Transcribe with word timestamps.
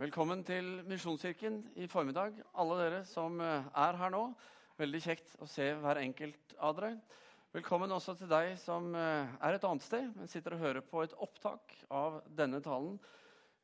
Velkommen 0.00 0.40
til 0.48 0.78
Misjonskirken 0.88 1.58
i 1.76 1.84
formiddag, 1.84 2.38
alle 2.56 2.76
dere 2.78 3.00
som 3.04 3.34
eh, 3.44 3.66
er 3.82 3.98
her 4.00 4.12
nå. 4.14 4.22
Veldig 4.80 5.00
kjekt 5.04 5.34
å 5.44 5.48
se 5.50 5.66
hver 5.76 6.00
enkelt 6.00 6.54
av 6.56 6.78
dere. 6.78 6.94
Velkommen 7.52 7.92
også 7.92 8.14
til 8.16 8.30
deg 8.30 8.54
som 8.62 8.94
eh, 8.96 9.28
er 9.44 9.58
et 9.58 9.68
annet 9.68 9.84
sted, 9.84 10.08
men 10.16 10.32
sitter 10.32 10.56
og 10.56 10.64
hører 10.64 10.86
på 10.88 11.04
et 11.04 11.12
opptak 11.20 11.76
av 11.92 12.22
denne 12.32 12.62
talen. 12.64 12.96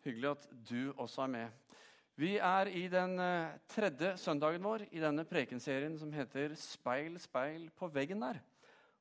Hyggelig 0.05 0.35
at 0.35 0.47
du 0.69 0.93
også 1.01 1.25
er 1.25 1.35
med. 1.39 1.75
Vi 2.21 2.35
er 2.37 2.69
i 2.69 2.85
den 2.93 3.17
eh, 3.17 3.57
tredje 3.73 4.19
søndagen 4.21 4.69
vår 4.69 4.91
i 4.91 5.01
denne 5.01 5.25
prekenserien 5.25 5.97
som 5.97 6.13
heter 6.13 6.53
'Speil, 6.53 7.17
speil 7.17 7.71
på 7.73 7.89
veggen 7.89 8.21
der', 8.21 8.45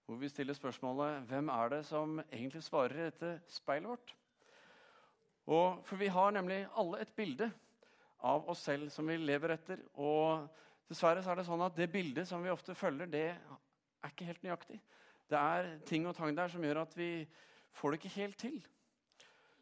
hvor 0.07 0.23
vi 0.23 0.31
stiller 0.31 0.55
spørsmålet 0.55 1.27
'Hvem 1.27 1.52
er 1.52 1.75
det 1.75 1.86
som 1.86 2.21
egentlig 2.31 2.63
svarer 2.63 2.95
i 2.95 3.09
dette 3.11 3.41
speilet 3.59 3.91
vårt?' 3.91 4.21
Og, 5.46 5.82
for 5.86 6.02
vi 6.02 6.09
har 6.09 6.34
nemlig 6.34 6.64
alle 6.78 7.04
et 7.04 7.14
bilde 7.18 7.50
av 8.25 8.47
oss 8.50 8.64
selv 8.65 8.89
som 8.93 9.07
vi 9.07 9.18
lever 9.21 9.54
etter. 9.54 9.82
Og 10.02 10.47
dessverre 10.89 11.21
så 11.24 11.33
er 11.33 11.42
det 11.42 11.47
sånn 11.50 11.65
at 11.65 11.78
det 11.78 11.92
bildet 11.93 12.29
som 12.29 12.43
vi 12.43 12.54
ofte 12.54 12.75
følger, 12.78 13.10
det 13.10 13.28
er 13.36 14.10
ikke 14.10 14.29
helt 14.29 14.46
nøyaktig. 14.46 14.79
Det 15.29 15.42
er 15.42 15.69
ting 15.89 16.05
og 16.10 16.16
tang 16.18 16.33
der 16.38 16.50
som 16.54 16.64
gjør 16.66 16.83
at 16.83 16.97
vi 16.97 17.10
får 17.75 17.93
det 17.93 18.02
ikke 18.02 18.16
helt 18.18 18.39
til. 18.42 18.57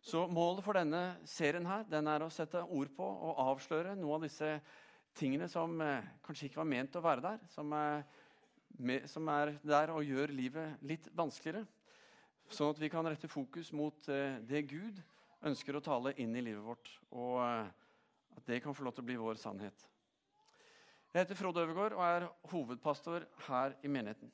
Så 0.04 0.26
målet 0.28 0.66
for 0.66 0.76
denne 0.76 1.04
serien 1.28 1.68
her, 1.68 1.86
den 1.88 2.10
er 2.12 2.26
å 2.26 2.32
sette 2.32 2.60
ord 2.64 2.90
på 2.96 3.06
og 3.08 3.40
avsløre 3.46 3.96
noe 3.96 4.18
av 4.18 4.26
disse 4.26 4.50
tingene 5.16 5.48
som 5.52 5.78
eh, 5.84 6.04
kanskje 6.26 6.50
ikke 6.50 6.60
var 6.60 6.68
ment 6.68 6.98
å 7.00 7.04
være 7.04 7.24
der, 7.24 7.40
som 7.54 7.72
er, 7.78 8.04
med, 8.84 9.08
som 9.08 9.30
er 9.32 9.54
der 9.64 9.94
og 9.94 10.04
gjør 10.04 10.34
livet 10.36 10.84
litt 10.84 11.08
vanskeligere. 11.16 11.64
Sånn 12.52 12.74
at 12.74 12.82
vi 12.82 12.90
kan 12.92 13.08
rette 13.08 13.32
fokus 13.32 13.72
mot 13.72 14.10
eh, 14.12 14.42
det 14.44 14.66
Gud 14.74 15.00
ønsker 15.48 15.78
å 15.78 15.84
tale 15.84 16.14
inn 16.22 16.36
i 16.36 16.44
livet 16.44 16.64
vårt, 16.64 16.92
og 17.12 17.40
eh, 17.44 17.72
at 18.38 18.48
det 18.50 18.62
kan 18.64 18.76
få 18.76 18.86
lov 18.88 18.96
til 18.96 19.06
å 19.06 19.10
bli 19.10 19.20
vår 19.20 19.40
sannhet. 19.42 19.88
Jeg 21.14 21.28
heter 21.28 21.38
Frode 21.38 21.62
Øvergaard 21.62 21.94
og 21.94 22.04
er 22.08 22.24
hovedpastor 22.50 23.28
her 23.48 23.76
i 23.86 23.92
menigheten. 23.92 24.32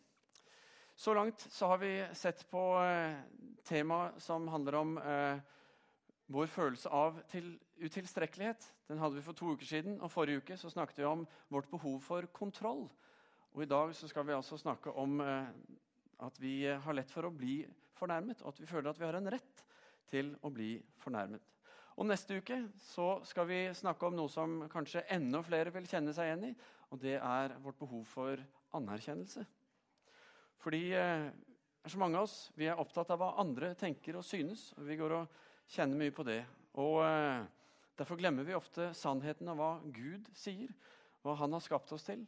Så 1.00 1.14
langt 1.16 1.44
så 1.52 1.68
har 1.72 1.80
vi 1.82 1.92
sett 2.16 2.46
på 2.52 2.62
eh, 2.84 3.18
temaet 3.68 4.20
som 4.24 4.48
handler 4.52 4.78
om 4.80 4.98
eh, 5.00 5.42
vår 6.32 6.48
følelse 6.52 6.92
av 6.94 7.20
til, 7.32 7.54
utilstrekkelighet. 7.80 8.68
Den 8.88 9.00
hadde 9.00 9.20
vi 9.20 9.26
for 9.26 9.36
to 9.36 9.54
uker 9.56 9.68
siden, 9.68 9.98
og 10.00 10.12
forrige 10.12 10.44
uke 10.44 10.58
så 10.60 10.72
snakket 10.72 11.02
vi 11.02 11.08
om 11.10 11.26
vårt 11.52 11.70
behov 11.72 12.00
for 12.06 12.28
kontroll. 12.36 12.86
Og 13.56 13.64
I 13.64 13.70
dag 13.70 13.96
så 13.98 14.08
skal 14.08 14.28
vi 14.28 14.36
altså 14.38 14.60
snakke 14.60 14.92
om 14.92 15.20
eh, 15.24 15.52
at 16.24 16.40
vi 16.40 16.62
har 16.68 16.96
lett 16.96 17.12
for 17.12 17.28
å 17.28 17.34
bli 17.34 17.62
fornærmet, 18.00 18.44
og 18.44 18.54
at 18.54 18.62
vi 18.62 18.70
føler 18.70 18.92
at 18.92 19.00
vi 19.00 19.08
har 19.08 19.20
en 19.20 19.32
rett 19.36 19.66
til 20.12 20.34
å 20.44 20.52
bli 20.54 20.74
fornærmet. 21.02 21.44
Og 22.00 22.08
Neste 22.08 22.38
uke 22.40 22.62
skal 22.80 23.48
vi 23.50 23.60
snakke 23.76 24.08
om 24.08 24.16
noe 24.16 24.32
som 24.32 24.62
kanskje 24.72 25.04
enda 25.12 25.42
flere 25.44 25.74
vil 25.76 25.88
kjenne 25.90 26.14
seg 26.16 26.30
igjen 26.30 26.46
i. 26.48 26.54
Og 26.90 27.02
det 27.02 27.18
er 27.20 27.58
vårt 27.60 27.80
behov 27.82 28.06
for 28.08 28.40
anerkjennelse. 28.78 29.44
Fordi 30.64 30.84
eh, 30.96 31.28
så 31.86 32.00
mange 32.00 32.20
av 32.20 32.28
oss 32.28 32.38
vi 32.60 32.70
er 32.72 32.80
opptatt 32.80 33.12
av 33.14 33.20
hva 33.22 33.34
andre 33.44 33.74
tenker 33.80 34.20
og 34.20 34.26
synes. 34.28 34.70
og 34.78 34.88
Vi 34.88 34.98
går 35.00 35.18
og 35.20 35.40
kjenner 35.70 36.00
mye 36.00 36.16
på 36.16 36.26
det. 36.28 36.42
Og 36.80 37.02
eh, 37.04 37.48
Derfor 38.00 38.16
glemmer 38.16 38.46
vi 38.48 38.56
ofte 38.56 38.94
sannheten 38.96 39.50
av 39.52 39.58
hva 39.60 39.70
Gud 39.92 40.30
sier, 40.32 40.72
hva 41.20 41.34
Han 41.36 41.52
har 41.52 41.64
skapt 41.66 41.92
oss 41.92 42.06
til. 42.08 42.22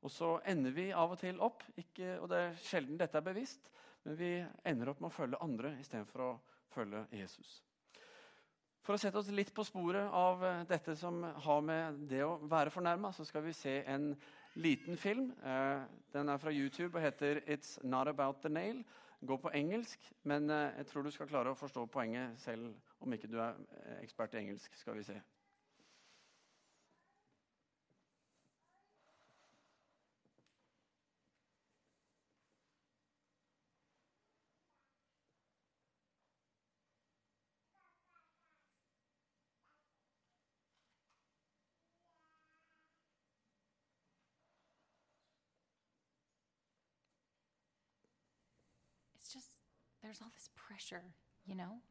Og 0.00 0.12
så 0.14 0.38
ender 0.48 0.72
vi 0.72 0.86
av 0.96 1.12
og 1.12 1.20
til 1.20 1.40
opp, 1.44 1.66
ikke, 1.76 2.14
og 2.22 2.30
det 2.32 2.38
er 2.40 2.60
sjelden 2.64 2.96
dette 2.96 3.18
er 3.18 3.26
bevisst, 3.26 3.68
men 4.06 4.16
vi 4.16 4.30
ender 4.64 4.88
opp 4.88 5.02
med 5.02 5.10
å 5.10 5.16
følge 5.16 5.40
andre 5.44 5.74
istedenfor 5.82 6.24
å 6.24 6.30
følge 6.74 7.06
Jesus. 7.12 7.62
For 8.88 8.96
å 8.96 9.00
sette 9.00 9.20
oss 9.20 9.28
litt 9.28 9.50
på 9.52 9.66
sporet 9.68 10.08
av 10.16 10.44
eh, 10.48 10.62
dette 10.68 10.94
som 10.96 11.20
har 11.20 11.64
med 11.64 11.98
det 12.08 12.22
å 12.24 12.38
være 12.48 12.72
fornærma, 12.72 13.10
så 13.12 13.26
skal 13.28 13.44
vi 13.44 13.52
se 13.52 13.82
en 13.84 14.14
liten 14.56 14.96
film. 14.96 15.26
Eh, 15.44 15.82
den 16.14 16.32
er 16.32 16.40
fra 16.40 16.54
YouTube 16.54 16.96
og 16.96 17.04
heter 17.04 17.42
'It's 17.44 17.76
Not 17.84 18.08
About 18.08 18.40
The 18.40 18.48
Nail'. 18.48 18.84
Går 19.26 19.36
på 19.42 19.50
engelsk, 19.52 20.12
men 20.22 20.50
eh, 20.50 20.72
jeg 20.78 20.86
tror 20.86 21.02
du 21.02 21.10
skal 21.10 21.28
klare 21.28 21.50
å 21.50 21.58
forstå 21.58 21.84
poenget 21.86 22.40
selv 22.40 22.74
om 23.00 23.12
ikke 23.12 23.28
du 23.28 23.40
er 23.42 23.60
ekspert 24.00 24.34
i 24.34 24.38
engelsk. 24.38 24.76
skal 24.76 24.96
vi 24.96 25.02
se. 25.02 25.20
There's 50.08 50.22
all 50.22 50.30
this 50.34 50.48
pressure, 50.56 51.02
you 51.46 51.54
know? 51.54 51.82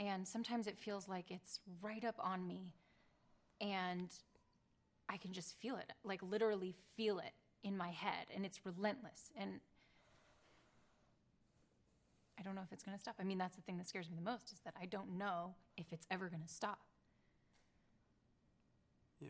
And 0.00 0.26
sometimes 0.26 0.66
it 0.66 0.76
feels 0.76 1.08
like 1.08 1.30
it's 1.30 1.60
right 1.80 2.04
up 2.04 2.16
on 2.18 2.44
me 2.44 2.74
and 3.60 4.08
I 5.08 5.16
can 5.16 5.32
just 5.32 5.54
feel 5.60 5.76
it, 5.76 5.92
like 6.02 6.20
literally 6.28 6.74
feel 6.96 7.20
it 7.20 7.30
in 7.62 7.76
my 7.76 7.90
head 7.90 8.26
and 8.34 8.44
it's 8.44 8.66
relentless 8.66 9.30
and 9.36 9.60
I 12.36 12.42
don't 12.42 12.56
know 12.56 12.62
if 12.64 12.72
it's 12.72 12.82
going 12.82 12.96
to 12.96 13.00
stop. 13.00 13.14
I 13.20 13.22
mean, 13.22 13.38
that's 13.38 13.54
the 13.54 13.62
thing 13.62 13.78
that 13.78 13.88
scares 13.88 14.10
me 14.10 14.16
the 14.16 14.28
most 14.28 14.52
is 14.52 14.58
that 14.64 14.74
I 14.82 14.86
don't 14.86 15.16
know 15.16 15.54
if 15.76 15.86
it's 15.92 16.08
ever 16.10 16.28
going 16.28 16.42
to 16.42 16.52
stop. 16.52 16.80
Yeah. 19.20 19.28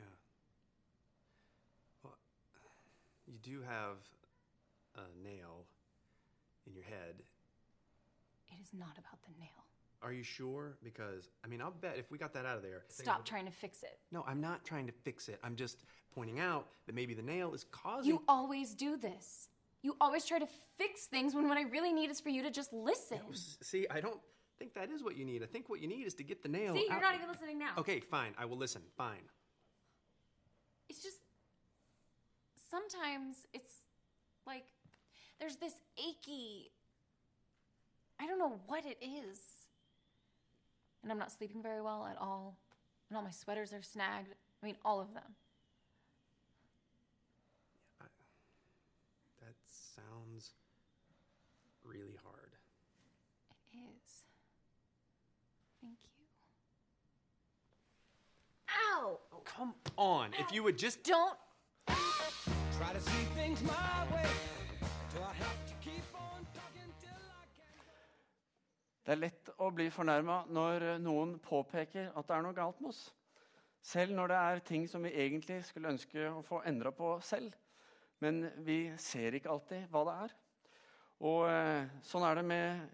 Well, 2.03 2.17
you 3.27 3.35
do 3.43 3.61
have 3.61 3.99
a 4.97 5.23
nail 5.23 5.67
in 6.67 6.75
your 6.75 6.85
head. 6.85 7.23
Is 8.65 8.71
not 8.73 8.97
about 8.97 9.21
the 9.25 9.33
nail. 9.39 9.51
Are 10.03 10.13
you 10.13 10.23
sure? 10.23 10.77
Because, 10.83 11.29
I 11.45 11.49
mean, 11.49 11.61
I'll 11.61 11.71
bet 11.71 11.97
if 11.99 12.11
we 12.11 12.17
got 12.17 12.33
that 12.33 12.47
out 12.47 12.57
of 12.57 12.63
there. 12.63 12.85
Stop 12.89 13.27
trying 13.27 13.45
to 13.45 13.53
fix 13.53 13.83
it. 13.83 13.99
No, 14.11 14.25
I'm 14.27 14.41
not 14.41 14.65
trying 14.65 14.87
to 14.87 14.93
fix 14.93 15.29
it. 15.29 15.39
I'm 15.43 15.55
just 15.55 15.85
pointing 16.15 16.41
out 16.41 16.67
that 16.87 16.95
maybe 16.95 17.13
the 17.13 17.23
nail 17.23 17.53
is 17.53 17.65
causing. 17.71 18.11
You 18.11 18.23
always 18.27 18.75
do 18.75 18.97
this. 18.97 19.49
You 19.83 19.97
always 20.01 20.25
try 20.25 20.39
to 20.39 20.47
fix 20.79 21.07
things 21.07 21.35
when 21.35 21.47
what 21.47 21.59
I 21.59 21.63
really 21.63 21.93
need 21.93 22.11
is 22.11 22.21
for 22.21 22.31
you 22.31 22.43
to 22.43 22.51
just 22.51 22.73
listen. 22.73 23.19
No, 23.19 23.35
See, 23.61 23.87
I 23.91 24.01
don't 24.01 24.21
think 24.59 24.73
that 24.75 24.91
is 24.91 25.03
what 25.03 25.17
you 25.17 25.27
need. 25.27 25.43
I 25.43 25.47
think 25.47 25.69
what 25.69 25.81
you 25.81 25.89
need 25.89 26.07
is 26.07 26.15
to 26.15 26.23
get 26.23 26.43
the 26.43 26.49
nail 26.49 26.75
See, 26.75 26.85
you're 26.85 26.93
out. 26.93 27.03
not 27.03 27.15
even 27.15 27.29
listening 27.29 27.59
now. 27.59 27.73
Okay, 27.79 28.01
fine. 28.01 28.33
I 28.39 28.47
will 28.47 28.57
listen. 28.57 28.81
Fine. 28.97 29.29
It's 30.89 31.03
just 31.03 31.19
sometimes 32.71 33.47
it's 33.53 33.75
like 34.47 34.65
there's 35.39 35.57
this 35.57 35.75
achy 35.99 36.71
I 38.21 38.27
don't 38.27 38.39
know 38.39 38.59
what 38.67 38.85
it 38.85 38.99
is. 39.03 39.39
And 41.03 41.13
I'm 41.13 41.19
not 41.19 41.33
sleeping 41.33 41.63
very 41.63 41.83
well 41.83 42.07
at 42.11 42.17
all. 42.19 42.57
And 43.09 43.17
all 43.17 43.23
my 43.23 43.31
sweaters 43.31 43.73
are 43.73 43.83
snagged. 43.83 44.35
I 44.63 44.67
mean, 44.67 44.77
all 44.85 45.01
of 45.01 45.13
them. 45.13 45.23
That 49.41 49.55
sounds 49.65 50.53
really 51.85 52.17
hard. 52.25 52.53
It 53.73 53.79
is. 53.79 54.25
Thank 55.83 55.99
you. 56.19 56.25
Ow! 58.71 59.19
Oh, 59.33 59.43
come 59.45 59.75
on. 59.99 60.31
If 60.39 60.53
you 60.53 60.63
would 60.63 60.79
just. 60.79 61.03
Don't 61.03 61.37
Try 61.87 62.93
to 62.93 63.01
see 63.01 63.25
things 63.37 63.63
my 63.63 64.17
way. 64.17 64.27
Do 65.15 65.21
I 65.21 65.33
have 65.35 65.64
Det 69.05 69.13
er 69.13 69.21
lett 69.21 69.51
å 69.61 69.67
bli 69.69 69.91
fornærma 69.93 70.47
når 70.49 70.87
noen 71.05 71.35
påpeker 71.45 72.09
at 72.17 72.25
det 72.25 72.37
er 72.39 72.45
noe 72.47 72.57
galt 72.57 72.79
med 72.81 72.89
oss. 72.95 73.03
Selv 73.85 74.15
når 74.17 74.31
det 74.33 74.37
er 74.41 74.63
ting 74.65 74.87
som 74.89 75.05
vi 75.05 75.11
egentlig 75.13 75.59
skulle 75.69 75.91
ønske 75.93 76.31
å 76.31 76.41
få 76.47 76.63
endra 76.65 76.89
på 76.97 77.11
selv. 77.21 77.53
Men 78.25 78.47
vi 78.65 78.79
ser 78.97 79.37
ikke 79.37 79.51
alltid 79.53 79.91
hva 79.93 80.05
det 80.09 80.15
er. 80.23 80.33
Og 81.29 81.43
eh, 81.51 81.91
Sånn 82.09 82.25
er 82.25 82.41
det 82.41 82.47
med, 82.49 82.87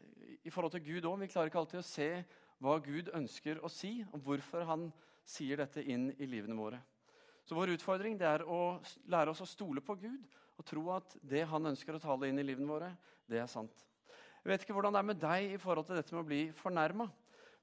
i 0.43 0.51
forhold 0.51 0.75
til 0.75 0.83
Gud 0.89 1.07
òg. 1.07 1.21
Vi 1.23 1.31
klarer 1.31 1.53
ikke 1.53 1.61
alltid 1.63 1.79
å 1.79 1.87
se 1.87 2.09
hva 2.59 2.75
Gud 2.83 3.13
ønsker 3.15 3.63
å 3.63 3.71
si, 3.71 4.01
og 4.11 4.27
hvorfor 4.27 4.67
han 4.67 4.89
sier 5.23 5.63
dette 5.63 5.85
inn 5.87 6.11
i 6.19 6.27
livene 6.27 6.59
våre. 6.59 6.81
Så 7.47 7.55
vår 7.55 7.77
utfordring 7.77 8.19
er 8.19 8.43
å 8.51 8.81
lære 9.11 9.31
oss 9.31 9.45
å 9.47 9.49
stole 9.49 9.83
på 9.85 9.95
Gud 10.03 10.27
og 10.59 10.67
tro 10.67 10.83
at 10.93 11.15
det 11.23 11.47
han 11.49 11.71
ønsker 11.71 11.97
å 11.97 12.03
tale 12.03 12.29
inn 12.29 12.43
i 12.43 12.45
livene 12.45 12.69
våre, 12.69 12.91
det 13.31 13.39
er 13.41 13.49
sant. 13.49 13.87
Jeg 14.41 14.55
vet 14.55 14.63
ikke 14.65 14.73
hvordan 14.73 14.95
det 14.97 15.01
er 15.03 15.05
med 15.05 15.19
deg 15.21 15.51
i 15.53 15.59
forhold 15.61 15.85
til 15.85 15.99
dette 15.99 16.15
med 16.15 16.23
å 16.23 16.29
bli 16.31 16.45
fornærma. 16.57 17.05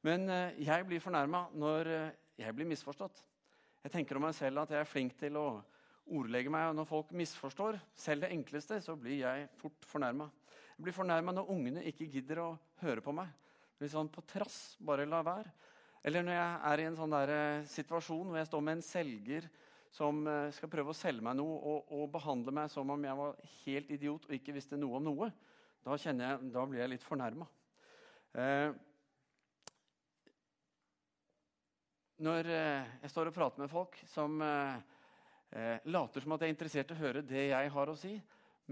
Men 0.06 0.30
eh, 0.30 0.60
jeg 0.62 0.86
blir 0.86 1.02
fornærma 1.02 1.48
når 1.58 1.88
eh, 1.90 2.12
jeg 2.44 2.54
blir 2.54 2.70
misforstått. 2.70 3.24
Jeg 3.82 3.94
tenker 3.96 4.20
om 4.20 4.28
meg 4.28 4.36
selv 4.38 4.62
at 4.62 4.76
jeg 4.76 4.84
er 4.84 4.90
flink 4.90 5.16
til 5.18 5.40
å 5.42 5.48
ordlegge 6.06 6.54
meg. 6.54 6.68
Og 6.70 6.78
når 6.78 6.90
folk 6.92 7.16
misforstår 7.18 7.80
selv 7.98 8.28
det 8.28 8.30
enkleste, 8.36 8.78
så 8.86 8.94
blir 8.94 9.24
jeg 9.24 9.48
fort 9.58 9.90
fornærma. 9.90 10.30
Jeg 10.76 10.86
blir 10.86 10.98
fornærma 11.00 11.34
når 11.34 11.50
ungene 11.56 11.88
ikke 11.90 12.12
gidder 12.14 12.44
å 12.44 12.52
høre 12.84 13.02
på 13.02 13.16
meg. 13.24 13.34
Litt 13.82 13.96
sånn 13.96 14.14
på 14.14 14.22
trass, 14.30 14.78
bare 14.78 15.10
la 15.10 15.24
være. 15.26 15.50
Eller 16.06 16.30
når 16.30 16.38
jeg 16.38 16.62
er 16.70 16.84
i 16.84 16.88
en 16.92 17.02
sånn 17.02 17.18
der, 17.18 17.36
eh, 17.40 17.68
situasjon 17.74 18.30
hvor 18.30 18.38
jeg 18.38 18.52
står 18.54 18.66
med 18.70 18.78
en 18.78 18.86
selger 18.86 19.50
som 19.98 20.20
skal 20.54 20.70
prøve 20.70 20.92
å 20.92 20.94
selge 20.94 21.24
meg 21.26 21.40
noe 21.40 21.56
og, 21.58 21.92
og 21.96 22.10
behandle 22.14 22.52
meg 22.54 22.68
som 22.70 22.90
om 22.94 23.06
jeg 23.08 23.18
var 23.18 23.38
helt 23.64 23.94
idiot 23.96 24.28
og 24.28 24.34
ikke 24.36 24.54
visste 24.54 24.78
noe 24.78 25.00
om 25.00 25.08
noe. 25.08 25.30
Da, 25.88 25.96
jeg, 25.96 26.40
da 26.52 26.64
blir 26.68 26.82
jeg 26.82 26.92
litt 26.92 27.04
fornærma. 27.08 27.46
Eh, 28.36 28.74
når 32.28 32.50
eh, 32.52 32.90
jeg 33.06 33.12
står 33.14 33.30
og 33.30 33.36
prater 33.38 33.62
med 33.64 33.72
folk 33.72 33.96
som 34.12 34.42
eh, 34.44 34.82
eh, 35.56 35.86
later 35.88 36.26
som 36.26 36.34
at 36.36 36.44
jeg 36.44 36.52
er 36.52 36.56
interessert 36.58 36.92
i 36.92 36.98
å 36.98 37.00
høre 37.00 37.24
det 37.24 37.46
jeg 37.54 37.72
har 37.72 37.92
å 37.92 37.96
si, 37.96 38.12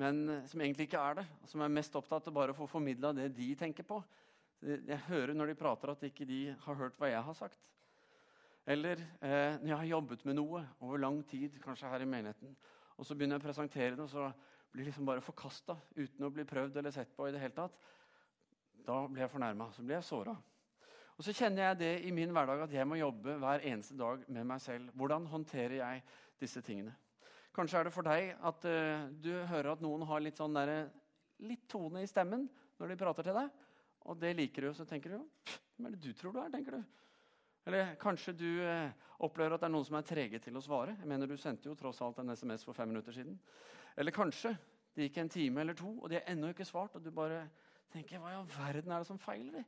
men 0.01 0.19
eh, 0.33 0.41
som 0.51 0.59
egentlig 0.65 0.89
ikke 0.89 1.05
er 1.07 1.21
det, 1.21 1.25
som 1.47 1.63
er 1.63 1.71
mest 1.71 1.95
opptatt 1.95 2.27
av 2.27 2.35
bare 2.35 2.51
å 2.51 2.57
få 2.57 2.67
formidla 2.73 3.13
det 3.15 3.29
de 3.37 3.47
tenker 3.61 3.87
på. 3.87 4.01
Jeg 4.65 4.99
hører 5.07 5.37
når 5.37 5.53
de 5.53 5.59
prater, 5.59 5.93
at 5.93 6.03
ikke 6.03 6.27
de 6.27 6.41
har 6.65 6.79
hørt 6.81 6.99
hva 6.99 7.13
jeg 7.13 7.23
har 7.29 7.37
sagt. 7.37 7.63
Eller 8.67 8.99
eh, 9.21 9.55
når 9.61 9.69
jeg 9.69 9.79
har 9.85 9.91
jobbet 9.93 10.27
med 10.27 10.35
noe 10.41 10.65
over 10.81 10.99
lang 10.99 11.23
tid, 11.31 11.55
kanskje 11.63 11.95
her 11.95 12.03
i 12.03 12.11
menigheten, 12.11 12.59
og 12.99 13.07
så 13.07 13.15
begynner 13.15 13.39
jeg 13.39 13.45
å 13.45 13.47
presentere 13.47 13.95
det, 13.95 14.03
og 14.03 14.11
så 14.11 14.27
blir 14.75 14.89
liksom 14.89 15.07
bare 15.07 15.23
forkasta 15.23 15.77
uten 15.95 16.27
å 16.27 16.31
bli 16.33 16.43
prøvd 16.47 16.81
eller 16.81 16.91
sett 16.91 17.13
på 17.15 17.29
i 17.29 17.31
det 17.31 17.39
hele 17.39 17.55
tatt. 17.55 17.77
Da 18.85 18.99
blir 19.07 19.23
jeg 19.23 19.31
fornærma. 19.31 19.69
Så 19.73 19.85
blir 19.85 19.97
jeg 19.97 20.07
såra. 20.07 20.35
Og 21.15 21.23
så 21.23 21.31
kjenner 21.31 21.69
jeg 21.69 21.79
det 21.79 21.93
i 22.09 22.11
min 22.11 22.33
hverdag 22.35 22.65
at 22.65 22.73
jeg 22.75 22.87
må 22.87 22.97
jobbe 22.99 23.37
hver 23.39 23.63
eneste 23.63 23.95
dag 23.95 24.25
med 24.27 24.47
meg 24.49 24.59
selv. 24.61 24.91
Hvordan 24.99 25.27
håndterer 25.31 25.77
jeg 25.79 26.03
disse 26.41 26.63
tingene? 26.65 26.91
Kanskje 27.55 27.79
er 27.79 27.87
det 27.87 27.95
for 27.95 28.03
deg 28.03 28.33
at 28.35 28.67
uh, 28.67 29.05
du 29.23 29.31
hører 29.47 29.71
at 29.71 29.83
noen 29.83 30.03
har 30.09 30.23
litt 30.23 30.41
sånn 30.41 30.57
der, 30.57 30.89
litt 31.47 31.63
tone 31.71 32.03
i 32.03 32.09
stemmen 32.09 32.49
når 32.81 32.91
de 32.91 32.99
prater 32.99 33.29
til 33.29 33.39
deg. 33.39 33.63
Og 34.11 34.19
det 34.19 34.33
liker 34.35 34.65
du, 34.65 34.73
og 34.73 34.77
så 34.77 34.85
tenker 34.87 35.15
du 35.15 35.21
hvem 35.21 35.87
er 35.87 35.95
det 35.95 36.03
du 36.03 36.11
tror 36.15 36.35
du 36.35 36.41
er? 36.43 36.51
tenker 36.51 36.75
du. 36.75 36.83
Eller 37.65 37.95
kanskje 37.99 38.35
du 38.35 38.49
uh, 38.59 38.91
opplever 39.23 39.55
at 39.55 39.63
det 39.63 39.69
er 39.69 39.73
noen 39.73 39.87
som 39.87 39.95
er 39.97 40.05
trege 40.07 40.43
til 40.43 40.59
å 40.59 40.63
svare. 40.63 40.97
Jeg 40.99 41.09
mener 41.09 41.31
Du 41.31 41.39
sendte 41.39 41.71
jo 41.71 41.79
tross 41.79 42.03
alt 42.03 42.19
en 42.19 42.35
SMS 42.35 42.67
for 42.67 42.75
fem 42.75 42.91
minutter 42.91 43.15
siden. 43.15 43.39
Eller 43.97 44.15
kanskje 44.15 44.53
det 44.95 45.07
gikk 45.07 45.21
en 45.21 45.31
time 45.31 45.61
eller 45.61 45.77
to, 45.77 45.91
og 45.99 46.09
de 46.09 46.19
har 46.19 46.27
ennå 46.31 46.51
ikke 46.51 46.67
svart. 46.67 46.95
Og 46.95 47.03
du 47.03 47.11
bare 47.15 47.45
tenker 47.91 48.19
hva 48.19 48.33
i 48.33 48.37
all 48.39 48.49
verden 48.49 48.91
er 48.91 49.03
det 49.03 49.09
som 49.09 49.19
feiler 49.19 49.59
dem? 49.59 49.67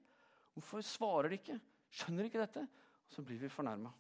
Hvorfor 0.56 0.82
svarer 0.82 1.32
de 1.32 1.40
ikke? 1.40 1.60
Skjønner 1.94 2.24
de 2.24 2.32
ikke 2.32 2.44
dette? 2.44 2.64
Og 3.08 3.16
så 3.16 3.24
blir 3.24 3.40
vi 3.42 3.52
fornærma. 3.52 3.92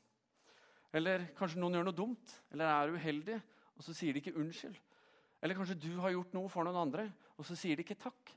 Eller 0.95 1.27
kanskje 1.37 1.61
noen 1.61 1.77
gjør 1.77 1.87
noe 1.89 1.95
dumt 1.95 2.33
eller 2.53 2.71
er 2.71 2.95
uheldig, 2.95 3.37
og 3.77 3.85
så 3.85 3.93
sier 3.95 4.15
de 4.15 4.23
ikke 4.23 4.35
unnskyld. 4.39 4.77
Eller 5.43 5.57
kanskje 5.57 5.77
du 5.79 5.91
har 6.01 6.15
gjort 6.15 6.33
noe 6.33 6.49
for 6.49 6.65
noen 6.65 6.79
andre, 6.81 7.05
og 7.37 7.45
så 7.45 7.55
sier 7.59 7.77
de 7.77 7.85
ikke 7.85 7.99
takk. 7.99 8.33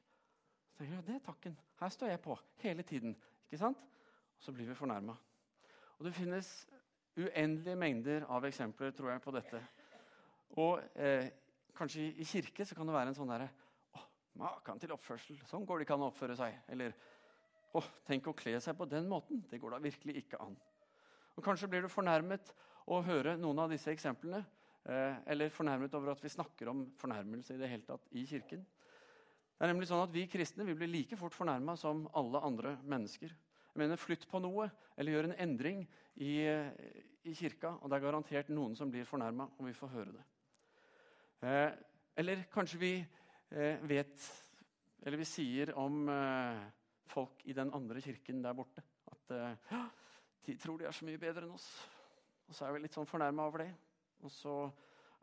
Så 0.69 0.83
tenker 0.83 0.99
jeg, 0.99 1.07
det 1.07 1.17
er 1.17 1.25
takken. 1.25 1.57
Her 1.81 1.95
står 1.95 2.13
jeg 2.13 2.23
på 2.27 2.37
hele 2.65 2.85
tiden. 2.87 3.17
ikke 3.47 3.63
sant? 3.63 3.81
Og 4.37 4.45
så 4.45 4.53
blir 4.53 4.69
vi 4.69 4.77
fornærma. 4.77 5.17
Og 5.99 6.07
det 6.07 6.15
finnes 6.15 6.49
uendelige 7.17 7.77
mengder 7.77 8.27
av 8.29 8.45
eksempler 8.49 8.93
tror 8.97 9.15
jeg, 9.15 9.23
på 9.25 9.35
dette. 9.35 9.63
Og 10.61 10.83
eh, 10.95 11.31
kanskje 11.77 12.09
i, 12.11 12.27
kirke 12.27 12.67
så 12.67 12.77
kan 12.77 12.89
det 12.89 12.97
være 12.97 13.13
en 13.13 13.19
sånn 13.19 13.33
derre 13.33 13.49
Å, 13.97 14.03
maken 14.43 14.81
til 14.83 14.93
oppførsel. 14.95 15.41
Sånn 15.49 15.67
går 15.69 15.81
det 15.81 15.89
ikke 15.89 15.97
an 15.99 16.07
å 16.07 16.11
oppføre 16.13 16.37
seg. 16.39 16.57
Eller 16.73 16.95
Åh, 17.79 17.87
tenk 18.07 18.27
å 18.27 18.35
kle 18.35 18.57
seg 18.63 18.75
på 18.79 18.89
den 18.91 19.07
måten. 19.11 19.45
Det 19.51 19.61
går 19.63 19.77
da 19.77 19.83
virkelig 19.83 20.25
ikke 20.25 20.41
an. 20.43 20.57
Og 21.37 21.45
Kanskje 21.47 21.69
blir 21.71 21.85
du 21.85 21.91
fornærmet 21.93 22.51
å 22.91 22.99
høre 23.07 23.37
noen 23.39 23.63
av 23.63 23.71
disse 23.71 23.93
eksemplene. 23.93 24.43
Eh, 24.91 25.21
eller 25.31 25.53
fornærmet 25.55 25.95
over 25.95 26.15
at 26.15 26.25
vi 26.25 26.33
snakker 26.33 26.73
om 26.73 26.87
fornærmelse 26.99 27.55
i 27.55 27.61
det 27.61 27.69
hele 27.71 27.87
tatt 27.87 28.09
i 28.17 28.25
kirken. 28.27 28.65
Det 29.61 29.67
er 29.67 29.71
nemlig 29.71 29.91
sånn 29.91 30.03
at 30.03 30.13
Vi 30.15 30.25
kristne 30.31 30.65
vi 30.65 30.75
blir 30.75 30.89
like 30.89 31.19
fort 31.21 31.37
fornærma 31.37 31.77
som 31.77 32.07
alle 32.17 32.41
andre 32.43 32.79
mennesker. 32.83 33.29
Jeg 33.71 33.79
mener, 33.79 34.01
Flytt 34.01 34.27
på 34.27 34.41
noe 34.43 34.71
eller 34.97 35.13
gjør 35.13 35.29
en 35.29 35.39
endring 35.45 35.83
i, 36.17 36.33
i 37.29 37.35
kirka, 37.37 37.77
og 37.79 37.91
det 37.91 37.99
er 37.99 38.07
garantert 38.07 38.51
noen 38.51 38.75
som 38.77 38.91
blir 38.91 39.07
fornærma, 39.07 39.47
og 39.59 39.69
vi 39.69 39.77
får 39.77 39.93
høre 39.93 40.15
det. 40.17 40.25
Eh, 41.41 41.73
eller 42.21 42.43
kanskje 42.53 42.79
vi 42.79 42.93
eh, 43.51 43.81
vet 43.89 44.25
Eller 45.01 45.17
vi 45.17 45.25
sier 45.25 45.71
om 45.81 46.09
eh, 46.13 46.59
folk 47.09 47.47
i 47.49 47.55
den 47.57 47.73
andre 47.73 48.03
kirken 48.05 48.43
der 48.45 48.53
borte. 48.53 48.83
At 49.11 49.33
de 50.47 50.57
tror 50.61 50.79
de 50.79 50.85
er 50.85 50.93
så 50.93 51.07
mye 51.09 51.19
bedre 51.19 51.47
enn 51.47 51.55
oss. 51.55 51.69
Og 52.49 52.55
så 52.55 52.67
er 52.67 52.75
vi 52.75 52.83
litt 52.85 52.95
sånn 52.95 53.09
fornærma 53.09 53.47
over 53.49 53.65
det. 53.65 53.71
Og 54.21 54.33
så 54.35 54.55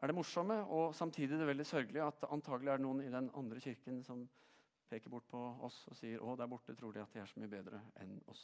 er 0.02 0.10
det 0.10 0.16
morsomme 0.18 0.58
og 0.74 0.96
samtidig 0.96 1.38
det 1.38 1.48
veldig 1.48 1.66
sørgelige 1.66 2.08
at 2.10 2.26
antagelig 2.34 2.74
er 2.74 2.82
det 2.82 2.86
noen 2.88 3.04
i 3.06 3.14
den 3.14 3.30
andre 3.38 3.62
kirken 3.62 4.02
som 4.06 4.26
peker 4.90 5.14
bort 5.14 5.28
på 5.30 5.42
oss 5.68 5.84
og 5.92 5.98
sier 6.00 6.24
å, 6.24 6.36
der 6.40 6.50
borte 6.50 6.76
tror 6.76 6.96
de 6.96 7.04
at 7.04 7.14
de 7.14 7.22
er 7.22 7.30
så 7.30 7.42
mye 7.42 7.52
bedre 7.52 7.82
enn 8.02 8.18
oss. 8.32 8.44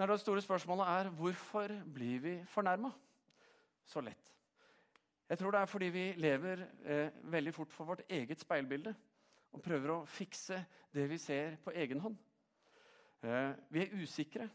Det 0.00 0.20
store 0.22 0.42
spørsmålet 0.42 0.88
er 0.88 1.10
hvorfor 1.12 1.74
blir 1.94 2.22
vi 2.24 2.34
fornærma 2.48 2.92
så 3.84 4.02
lett? 4.04 4.39
Jeg 5.30 5.38
tror 5.38 5.54
det 5.54 5.60
er 5.60 5.70
fordi 5.70 5.88
vi 5.94 6.04
lever 6.18 6.64
eh, 6.82 7.18
veldig 7.30 7.52
fort 7.54 7.70
for 7.70 7.86
vårt 7.92 8.00
eget 8.10 8.40
speilbilde 8.42 8.90
og 9.54 9.62
prøver 9.62 9.92
å 9.94 10.06
fikse 10.10 10.58
det 10.90 11.04
vi 11.10 11.18
ser 11.22 11.54
på 11.62 11.70
egen 11.78 12.00
hånd. 12.02 12.16
Eh, 13.22 13.52
vi 13.70 13.84
er 13.84 13.94
usikre, 13.94 14.48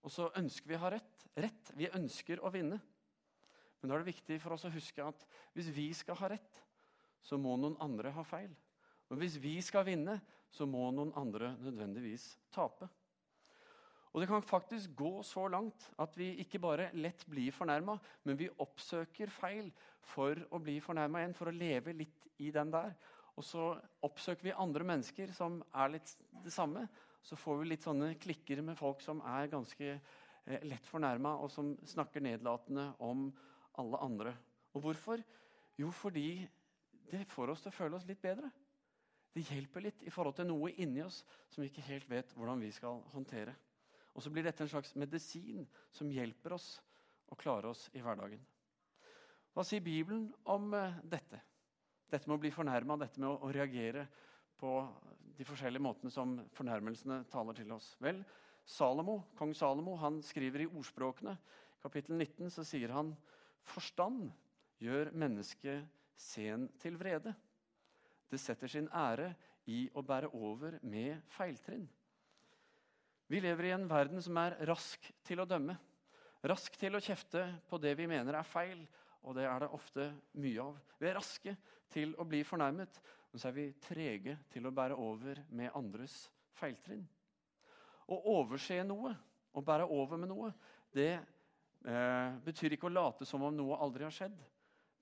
og 0.00 0.12
så 0.14 0.30
ønsker 0.40 0.70
vi 0.70 0.78
å 0.78 0.82
ha 0.86 0.94
rett. 0.94 1.26
rett. 1.36 1.72
Vi 1.76 1.90
ønsker 1.92 2.40
å 2.40 2.52
vinne. 2.54 2.80
Men 3.80 3.90
da 3.90 3.98
er 3.98 4.02
det 4.02 4.14
viktig 4.14 4.40
for 4.40 4.56
oss 4.56 4.64
å 4.64 4.72
huske 4.72 5.04
at 5.04 5.26
hvis 5.52 5.68
vi 5.76 5.90
skal 5.92 6.16
ha 6.22 6.32
rett, 6.32 6.62
så 7.20 7.36
må 7.36 7.58
noen 7.60 7.76
andre 7.84 8.14
ha 8.16 8.24
feil. 8.24 8.54
Og 9.12 9.20
hvis 9.20 9.36
vi 9.42 9.58
skal 9.64 9.84
vinne, 9.84 10.16
så 10.48 10.64
må 10.64 10.88
noen 10.94 11.12
andre 11.20 11.52
nødvendigvis 11.60 12.30
tape. 12.54 12.88
Og 14.18 14.24
det 14.24 14.32
kan 14.32 14.42
faktisk 14.42 14.96
gå 14.98 15.20
så 15.22 15.44
langt 15.46 15.84
at 16.02 16.16
vi 16.18 16.32
ikke 16.42 16.58
bare 16.58 16.88
lett 16.98 17.20
blir 17.30 17.54
fornærma, 17.54 17.94
men 18.26 18.38
vi 18.40 18.48
oppsøker 18.50 19.30
feil 19.30 19.68
for 20.02 20.40
å 20.50 20.58
bli 20.58 20.80
fornærma 20.82 21.20
igjen, 21.20 21.36
for 21.38 21.46
å 21.46 21.54
leve 21.54 21.94
litt 21.94 22.26
i 22.42 22.48
den 22.50 22.72
der. 22.74 22.96
Og 23.38 23.46
så 23.46 23.68
oppsøker 24.02 24.48
vi 24.48 24.56
andre 24.58 24.88
mennesker 24.90 25.30
som 25.36 25.60
er 25.70 25.92
litt 25.92 26.10
det 26.42 26.50
samme. 26.50 26.82
Så 27.22 27.38
får 27.38 27.60
vi 27.60 27.68
litt 27.70 27.86
sånne 27.86 28.08
klikker 28.18 28.58
med 28.66 28.74
folk 28.80 29.04
som 29.06 29.22
er 29.22 29.52
ganske 29.52 29.92
eh, 29.94 30.66
lett 30.66 30.90
fornærma, 30.90 31.36
og 31.38 31.54
som 31.54 31.70
snakker 31.86 32.26
nedlatende 32.26 32.88
om 32.98 33.28
alle 33.78 34.02
andre. 34.02 34.34
Og 34.74 34.82
hvorfor? 34.88 35.22
Jo, 35.78 35.92
fordi 35.94 36.42
det 37.12 37.22
får 37.30 37.54
oss 37.54 37.62
til 37.62 37.70
å 37.70 37.78
føle 37.78 38.02
oss 38.02 38.10
litt 38.10 38.26
bedre. 38.26 38.50
Det 39.30 39.46
hjelper 39.46 39.86
litt 39.86 40.02
i 40.02 40.10
forhold 40.10 40.40
til 40.40 40.50
noe 40.50 40.74
inni 40.74 41.06
oss 41.06 41.22
som 41.46 41.62
vi 41.62 41.70
ikke 41.70 41.86
helt 41.92 42.10
vet 42.10 42.34
hvordan 42.34 42.66
vi 42.66 42.74
skal 42.74 42.98
håndtere. 43.14 43.54
Og 44.18 44.24
så 44.24 44.32
blir 44.34 44.42
dette 44.42 44.64
en 44.64 44.70
slags 44.70 44.96
medisin 44.98 45.62
som 45.94 46.10
hjelper 46.10 46.56
oss 46.56 46.72
å 47.30 47.36
klare 47.38 47.70
oss 47.70 47.84
i 47.94 48.02
hverdagen. 48.02 48.40
Hva 49.54 49.62
sier 49.66 49.84
Bibelen 49.84 50.24
om 50.50 50.72
eh, 50.74 50.96
dette? 51.06 51.38
Dette 52.10 52.26
med 52.26 52.34
å 52.34 52.42
bli 52.42 52.50
fornærma, 52.50 52.96
dette 52.98 53.22
med 53.22 53.30
å, 53.30 53.50
reagere 53.54 54.08
på 54.58 54.72
de 55.38 55.46
forskjellige 55.46 55.84
måtene 55.84 56.10
som 56.10 56.32
fornærmelsene 56.56 57.20
taler 57.30 57.60
til 57.60 57.70
oss. 57.76 57.92
Vel, 58.02 58.24
Salomo, 58.66 59.20
Kong 59.38 59.54
Salomo 59.54 59.94
han 60.02 60.18
skriver 60.24 60.64
i 60.64 60.68
Ordspråkene, 60.68 61.36
kapittel 61.84 62.18
19, 62.18 62.50
så 62.56 62.64
sier 62.66 62.90
han 62.96 63.12
Forstand 63.68 64.32
gjør 64.82 65.12
mennesket 65.14 65.86
sen 66.18 66.66
til 66.82 66.98
vrede. 66.98 67.36
Det 68.28 68.40
setter 68.42 68.72
sin 68.72 68.90
ære 68.90 69.30
i 69.70 69.84
å 69.94 70.02
bære 70.02 70.32
over 70.34 70.80
med 70.82 71.22
feiltrinn. 71.36 71.86
Vi 73.28 73.40
lever 73.40 73.64
i 73.68 73.74
en 73.76 73.84
verden 73.88 74.22
som 74.24 74.38
er 74.40 74.56
rask 74.70 75.04
til 75.28 75.42
å 75.42 75.46
dømme. 75.48 75.74
Rask 76.48 76.76
til 76.80 76.96
å 76.96 77.02
kjefte 77.02 77.42
på 77.68 77.76
det 77.82 77.92
vi 77.98 78.06
mener 78.08 78.38
er 78.38 78.46
feil, 78.48 78.80
og 79.20 79.36
det 79.36 79.44
er 79.44 79.60
det 79.60 79.68
ofte 79.76 80.06
mye 80.40 80.64
av. 80.64 80.78
Vi 80.96 81.10
er 81.10 81.18
raske 81.18 81.52
til 81.92 82.14
å 82.16 82.24
bli 82.28 82.40
fornærmet, 82.46 83.00
men 83.28 83.42
så 83.42 83.50
er 83.50 83.56
vi 83.58 83.66
trege 83.84 84.38
til 84.48 84.64
å 84.64 84.72
bære 84.72 84.96
over 84.96 85.42
med 85.52 85.76
andres 85.76 86.16
feiltrinn. 86.56 87.04
Å 88.08 88.20
overse 88.38 88.80
noe, 88.88 89.12
å 89.52 89.64
bære 89.64 89.90
over 89.92 90.24
med 90.24 90.32
noe, 90.32 90.52
det 90.96 91.10
eh, 91.18 92.38
betyr 92.48 92.78
ikke 92.78 92.88
å 92.88 92.96
late 92.96 93.28
som 93.28 93.44
om 93.44 93.52
noe 93.52 93.76
aldri 93.76 94.08
har 94.08 94.14
skjedd. 94.14 94.40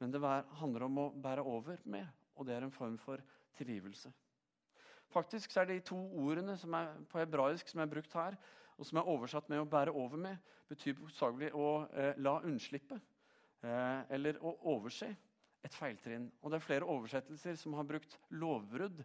Men 0.02 0.10
det 0.10 0.20
handler 0.58 0.88
om 0.88 1.02
å 1.04 1.10
bære 1.14 1.46
over 1.46 1.78
med, 1.86 2.10
og 2.34 2.48
det 2.48 2.56
er 2.56 2.66
en 2.66 2.74
form 2.74 2.98
for 2.98 3.22
tilgivelse. 3.56 4.10
Faktisk 5.12 5.52
så 5.52 5.62
er 5.62 5.70
de 5.70 5.80
to 5.86 5.98
ordene 6.18 6.56
på 7.10 7.20
hebraisk 7.20 7.68
som 7.70 7.80
er 7.80 7.90
brukt 7.90 8.12
her, 8.18 8.36
og 8.76 8.86
som 8.86 8.98
er 8.98 9.08
oversatt 9.08 9.48
med 9.48 9.58
'å 9.58 9.68
bære 9.70 9.92
over 9.94 10.16
med', 10.16 10.38
betyr 10.68 10.94
bokstavelig 10.98 11.52
å 11.54 11.88
eh, 11.92 12.14
la 12.18 12.40
unnslippe. 12.40 13.00
Eh, 13.62 14.02
eller 14.10 14.38
å 14.44 14.52
overse 14.74 15.08
et 15.64 15.74
feiltrinn. 15.74 16.28
Og 16.42 16.50
det 16.50 16.56
er 16.56 16.66
flere 16.66 16.88
oversettelser 16.92 17.56
som 17.58 17.74
har 17.74 17.84
brukt 17.84 18.18
lovbrudd 18.30 19.04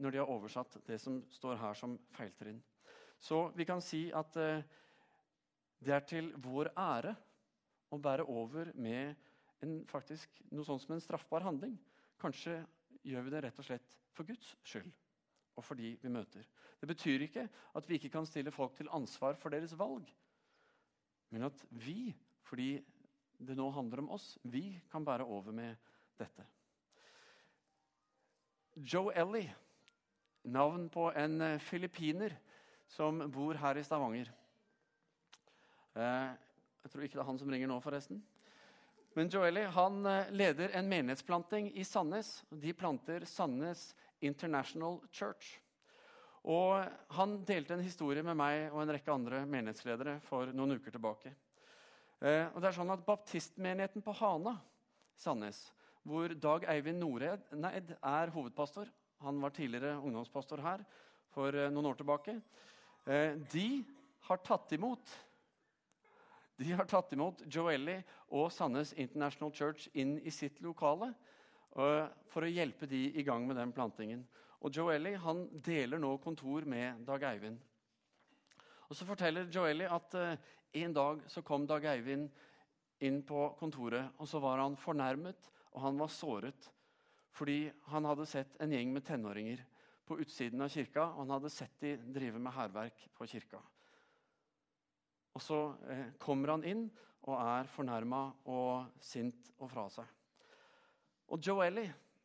når 0.00 0.10
de 0.10 0.18
har 0.18 0.30
oversatt 0.32 0.78
det 0.86 1.00
som 1.00 1.18
står 1.30 1.58
her 1.60 1.74
som 1.74 1.98
feiltrinn. 2.16 2.62
Så 3.20 3.50
vi 3.56 3.66
kan 3.68 3.82
si 3.84 4.06
at 4.16 4.36
eh, 4.36 4.62
det 5.80 5.94
er 5.96 6.06
til 6.08 6.32
vår 6.36 6.72
ære 6.76 7.16
å 7.90 7.98
bære 7.98 8.24
over 8.28 8.72
med 8.74 9.16
en, 9.60 9.84
faktisk, 9.90 10.30
noe 10.50 10.64
sånt 10.64 10.82
som 10.84 10.94
en 10.94 11.04
straffbar 11.04 11.44
handling. 11.44 11.76
Kanskje 12.20 12.62
gjør 13.04 13.26
vi 13.26 13.30
det 13.30 13.44
rett 13.44 13.60
og 13.60 13.66
slett 13.66 14.00
for 14.16 14.28
Guds 14.28 14.54
skyld 14.64 14.92
og 15.60 15.66
for 15.66 15.78
de 15.78 15.92
vi 16.00 16.12
møter. 16.12 16.46
Det 16.80 16.88
betyr 16.88 17.26
ikke 17.26 17.44
at 17.76 17.88
vi 17.88 17.98
ikke 17.98 18.12
kan 18.14 18.26
stille 18.28 18.52
folk 18.54 18.74
til 18.78 18.88
ansvar 18.96 19.36
for 19.36 19.52
deres 19.52 19.76
valg, 19.78 20.08
men 21.30 21.46
at 21.46 21.64
vi, 21.70 22.14
fordi 22.42 22.72
det 23.38 23.56
nå 23.56 23.68
handler 23.72 24.02
om 24.02 24.10
oss, 24.16 24.32
vi 24.42 24.80
kan 24.90 25.04
bære 25.04 25.28
over 25.28 25.52
med 25.52 25.76
dette. 26.18 26.44
Joe 28.74 29.12
Ellie, 29.14 29.52
navn 30.42 30.88
på 30.88 31.10
en 31.12 31.40
eh, 31.44 31.60
filippiner 31.60 32.34
som 32.88 33.20
bor 33.30 33.58
her 33.60 33.76
i 33.76 33.84
Stavanger. 33.84 34.30
Eh, 35.94 36.30
jeg 36.82 36.92
tror 36.92 37.04
ikke 37.04 37.18
det 37.18 37.22
er 37.22 37.28
han 37.28 37.40
som 37.40 37.50
ringer 37.52 37.68
nå, 37.70 37.78
forresten. 37.84 38.22
Men 39.18 39.30
Joeli 39.32 39.64
han 39.74 40.06
eh, 40.06 40.30
leder 40.30 40.76
en 40.78 40.88
menighetsplanting 40.88 41.72
i 41.74 41.84
Sandnes. 41.84 42.44
De 42.50 42.72
planter 42.72 43.26
Sandnes 43.26 43.90
International 44.20 45.00
Church. 45.12 45.58
Og 46.48 46.86
Han 47.16 47.40
delte 47.44 47.74
en 47.76 47.84
historie 47.84 48.24
med 48.24 48.38
meg 48.38 48.70
og 48.70 48.82
en 48.82 48.92
rekke 48.94 49.12
andre 49.12 49.42
menighetsledere 49.48 50.18
for 50.24 50.52
noen 50.56 50.78
uker 50.78 50.94
tilbake. 50.94 51.34
Eh, 52.20 52.46
og 52.52 52.60
det 52.60 52.70
er 52.70 52.76
sånn 52.76 52.92
at 52.92 53.04
Baptistmenigheten 53.04 54.04
på 54.04 54.14
Hana, 54.18 54.58
Sandnes, 55.20 55.58
hvor 56.04 56.32
Dag 56.32 56.64
Eivind 56.72 57.00
Nored 57.00 57.44
er 57.52 58.32
hovedpastor 58.32 58.88
Han 59.20 59.40
var 59.40 59.52
tidligere 59.52 59.98
ungdomspastor 60.00 60.62
her 60.64 60.84
for 61.34 61.52
eh, 61.52 61.68
noen 61.72 61.90
år 61.92 61.98
tilbake. 62.00 62.38
Eh, 63.04 63.36
de 63.52 63.82
har 64.28 64.40
tatt 64.44 64.72
imot 64.76 65.16
de 66.60 66.74
har 66.76 66.84
tatt 66.84 67.12
imot 67.16 67.40
Joelli 67.48 67.94
og 68.36 68.50
Sandnes 68.52 68.92
International 69.00 69.52
Church 69.56 69.86
inn 69.96 70.18
i 70.20 70.32
sitt 70.34 70.58
lokale 70.60 71.14
for 71.74 72.44
å 72.44 72.50
hjelpe 72.50 72.88
de 72.90 73.04
i 73.14 73.24
gang 73.26 73.46
med 73.46 73.58
den 73.60 73.72
plantingen. 73.72 74.24
Og 74.60 74.74
Joelli 74.74 75.14
han 75.22 75.46
deler 75.64 76.00
nå 76.02 76.16
kontor 76.22 76.66
med 76.68 77.04
Dag 77.06 77.24
Eivind. 77.30 77.60
Og 78.90 78.96
Så 78.96 79.06
forteller 79.06 79.48
Joelli 79.52 79.86
at 79.86 80.16
uh, 80.18 80.34
en 80.82 80.92
dag 80.94 81.22
så 81.30 81.42
kom 81.46 81.66
Dag 81.70 81.86
Eivind 81.92 82.28
inn 83.00 83.22
på 83.24 83.46
kontoret, 83.58 84.10
og 84.18 84.28
så 84.28 84.42
var 84.42 84.60
han 84.60 84.76
fornærmet 84.76 85.50
og 85.70 85.82
han 85.84 85.98
var 86.00 86.12
såret 86.12 86.70
fordi 87.40 87.70
han 87.92 88.04
hadde 88.08 88.26
sett 88.28 88.56
en 88.60 88.72
gjeng 88.74 88.90
med 88.92 89.04
tenåringer 89.06 89.62
på 90.04 90.16
utsiden 90.20 90.60
av 90.64 90.72
kirka, 90.74 91.04
og 91.14 91.22
han 91.22 91.36
hadde 91.36 91.52
sett 91.54 91.76
de 91.80 91.92
drive 92.10 92.40
med 92.42 92.52
hærverk 92.52 93.04
på 93.14 93.28
kirka. 93.30 93.60
Og 95.38 95.44
så 95.44 95.60
eh, 95.86 96.08
kommer 96.20 96.56
han 96.56 96.66
inn 96.66 96.82
og 97.22 97.36
er 97.38 97.70
fornærma 97.70 98.24
og 98.50 98.90
sint 98.98 99.52
og 99.60 99.70
fra 99.70 99.86
seg. 99.94 100.10
Og 101.30 101.38
Joe 101.46 101.66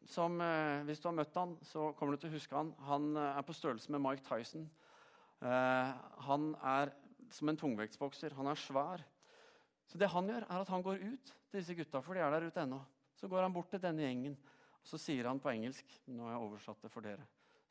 som 0.05 0.37
eh, 0.41 0.83
hvis 0.85 1.01
du 1.01 1.07
har 1.09 1.17
møtt 1.17 1.37
han, 1.37 1.55
så 1.65 1.89
kommer 1.97 2.15
du 2.15 2.21
til 2.21 2.29
å 2.29 2.35
huske 2.35 2.57
han. 2.57 2.71
Han 2.89 3.15
eh, 3.17 3.37
er 3.39 3.45
på 3.45 3.55
størrelse 3.57 3.93
med 3.93 4.03
Mike 4.03 4.25
Tyson. 4.25 4.67
Eh, 5.41 5.93
han 6.27 6.51
er 6.61 6.93
som 7.33 7.49
en 7.49 7.57
tungvektsbokser. 7.57 8.35
Han 8.37 8.49
er 8.51 8.59
svær. 8.59 9.03
Så 9.89 10.01
det 10.01 10.09
han 10.13 10.29
gjør, 10.29 10.45
er 10.45 10.61
at 10.61 10.71
han 10.73 10.85
går 10.85 11.01
ut 11.01 11.33
til 11.33 11.59
disse 11.59 11.75
gutta, 11.77 12.01
for 12.05 12.17
de 12.17 12.21
er 12.25 12.33
der 12.33 12.47
ute 12.49 12.61
ennå. 12.61 12.81
Så 13.17 13.29
går 13.31 13.45
han 13.45 13.53
bort 13.53 13.69
til 13.73 13.81
denne 13.81 14.05
gjengen, 14.05 14.37
og 14.81 14.89
så 14.89 14.99
sier 15.01 15.29
han 15.29 15.39
på 15.41 15.49
engelsk 15.53 15.93
Nå 16.11 16.25
har 16.27 16.35
jeg 16.35 16.47
oversatt 16.47 16.81
det 16.85 16.91
for 16.93 17.05
dere. 17.05 17.25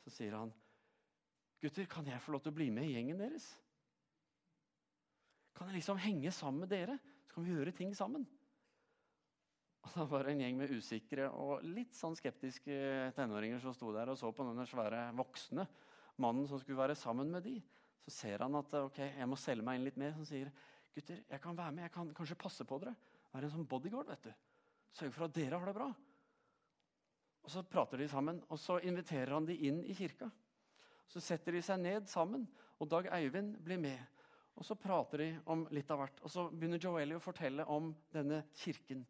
Så 0.05 0.13
sier 0.15 0.35
han, 0.39 0.53
'Gutter, 1.63 1.87
kan 1.89 2.07
jeg 2.07 2.21
få 2.21 2.35
lov 2.35 2.43
til 2.45 2.53
å 2.53 2.57
bli 2.59 2.67
med 2.71 2.85
i 2.85 2.93
gjengen 2.93 3.21
deres?' 3.23 3.55
Kan 5.55 5.71
jeg 5.71 5.79
liksom 5.79 6.01
henge 6.03 6.33
sammen 6.35 6.65
med 6.65 6.69
dere? 6.75 6.99
Så 7.25 7.31
kan 7.31 7.47
vi 7.47 7.55
gjøre 7.55 7.73
ting 7.73 7.95
sammen. 7.97 8.27
Og 9.85 9.93
Da 9.93 10.05
var 10.09 10.25
det 10.25 10.33
en 10.35 10.43
gjeng 10.45 10.57
med 10.59 10.73
usikre 10.73 11.29
og 11.29 11.65
litt 11.69 11.97
sånn 11.97 12.17
skeptiske 12.17 12.77
tenåringer 13.17 13.61
som 13.61 13.75
sto 13.77 13.93
der 13.93 14.09
og 14.13 14.17
så 14.19 14.31
på 14.33 14.47
denne 14.49 14.65
svære 14.69 15.11
voksne 15.19 15.67
mannen 16.23 16.47
som 16.49 16.61
skulle 16.61 16.81
være 16.81 16.97
sammen 16.97 17.31
med 17.31 17.45
de. 17.45 17.59
Så 18.05 18.15
ser 18.19 18.45
han 18.45 18.57
at 18.59 18.73
ok, 18.79 19.01
jeg 19.05 19.29
må 19.29 19.37
selge 19.41 19.65
meg 19.67 19.79
inn 19.79 19.87
litt 19.89 20.01
mer. 20.01 20.15
Så 20.17 20.27
sier 20.29 20.51
gutter, 20.95 21.21
jeg 21.29 21.43
kan 21.43 21.57
være 21.59 21.75
med, 21.75 21.87
jeg 21.87 21.95
kan 21.95 22.13
kanskje 22.17 22.41
passe 22.41 22.67
på 22.69 22.79
dere. 22.81 22.95
Være 23.35 23.49
en 23.49 23.55
sånn 23.59 23.69
bodyguard. 23.69 24.09
vet 24.13 24.29
du. 24.29 24.33
Sørge 24.95 25.15
for 25.17 25.27
at 25.27 25.37
dere 25.37 25.59
har 25.59 25.69
det 25.69 25.77
bra. 25.77 25.91
Og 27.45 27.51
Så 27.53 27.63
prater 27.69 28.01
de 28.01 28.09
sammen, 28.09 28.41
og 28.49 28.59
så 28.59 28.79
inviterer 28.81 29.35
han 29.35 29.45
de 29.45 29.57
inn 29.69 29.83
i 29.85 29.95
kirka. 29.95 30.31
Så 31.09 31.21
setter 31.21 31.53
de 31.53 31.61
seg 31.63 31.81
ned 31.81 32.09
sammen, 32.09 32.47
og 32.81 32.89
Dag 32.89 33.11
Eivind 33.13 33.59
blir 33.61 33.79
med. 33.79 34.01
Og 34.57 34.65
så 34.65 34.77
prater 34.79 35.19
de 35.19 35.27
om 35.51 35.67
litt 35.75 35.91
av 35.91 36.01
hvert. 36.01 36.23
Og 36.25 36.31
så 36.31 36.47
begynner 36.49 36.81
Joelli 36.81 37.17
å 37.19 37.23
fortelle 37.23 37.67
om 37.69 37.91
denne 38.15 38.45
kirken 38.57 39.05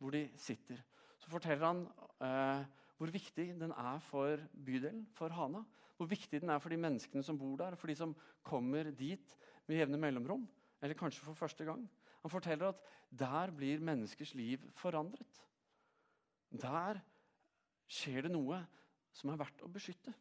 hvor 0.00 0.14
de 0.16 0.24
sitter. 0.40 0.80
Så 1.20 1.30
forteller 1.30 1.66
han 1.66 1.84
eh, 2.24 2.64
hvor 3.00 3.12
viktig 3.12 3.46
den 3.60 3.72
er 3.72 4.00
for 4.04 4.40
bydelen, 4.64 5.06
for 5.16 5.32
Hana. 5.32 5.62
Hvor 5.96 6.08
viktig 6.08 6.40
den 6.40 6.52
er 6.52 6.58
for 6.60 6.72
de 6.72 6.80
menneskene 6.80 7.22
som 7.24 7.38
bor 7.38 7.58
der, 7.60 7.76
for 7.76 7.88
de 7.88 7.96
som 7.96 8.16
kommer 8.42 8.90
dit 8.96 9.36
med 9.68 9.76
jevne 9.76 10.00
mellomrom. 10.00 10.48
Eller 10.80 10.96
kanskje 10.96 11.24
for 11.24 11.36
første 11.36 11.64
gang. 11.64 11.84
Han 12.22 12.32
forteller 12.32 12.72
at 12.72 12.82
der 13.10 13.52
blir 13.56 13.80
menneskers 13.84 14.34
liv 14.34 14.64
forandret. 14.76 15.44
Der 16.50 17.00
skjer 17.90 18.26
det 18.26 18.32
noe 18.32 18.60
som 19.12 19.32
er 19.32 19.40
verdt 19.40 19.64
å 19.64 19.70
beskytte. 19.72 20.12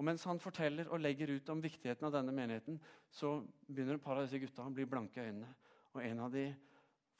Og 0.00 0.06
Mens 0.08 0.24
han 0.24 0.40
forteller 0.40 0.88
og 0.88 1.02
legger 1.04 1.34
ut 1.36 1.48
om 1.52 1.60
viktigheten 1.60 2.06
av 2.08 2.14
denne 2.14 2.32
menigheten, 2.32 2.78
så 3.12 3.36
begynner 3.68 3.98
et 3.98 4.04
par 4.04 4.16
av 4.16 4.24
disse 4.24 4.40
gutta 4.40 4.64
å 4.64 4.72
bli 4.72 4.86
blanke 4.88 5.20
i 5.20 5.28
øynene. 5.28 5.50
Og 5.92 6.00
en 6.06 6.22
av 6.24 6.32
de 6.32 6.46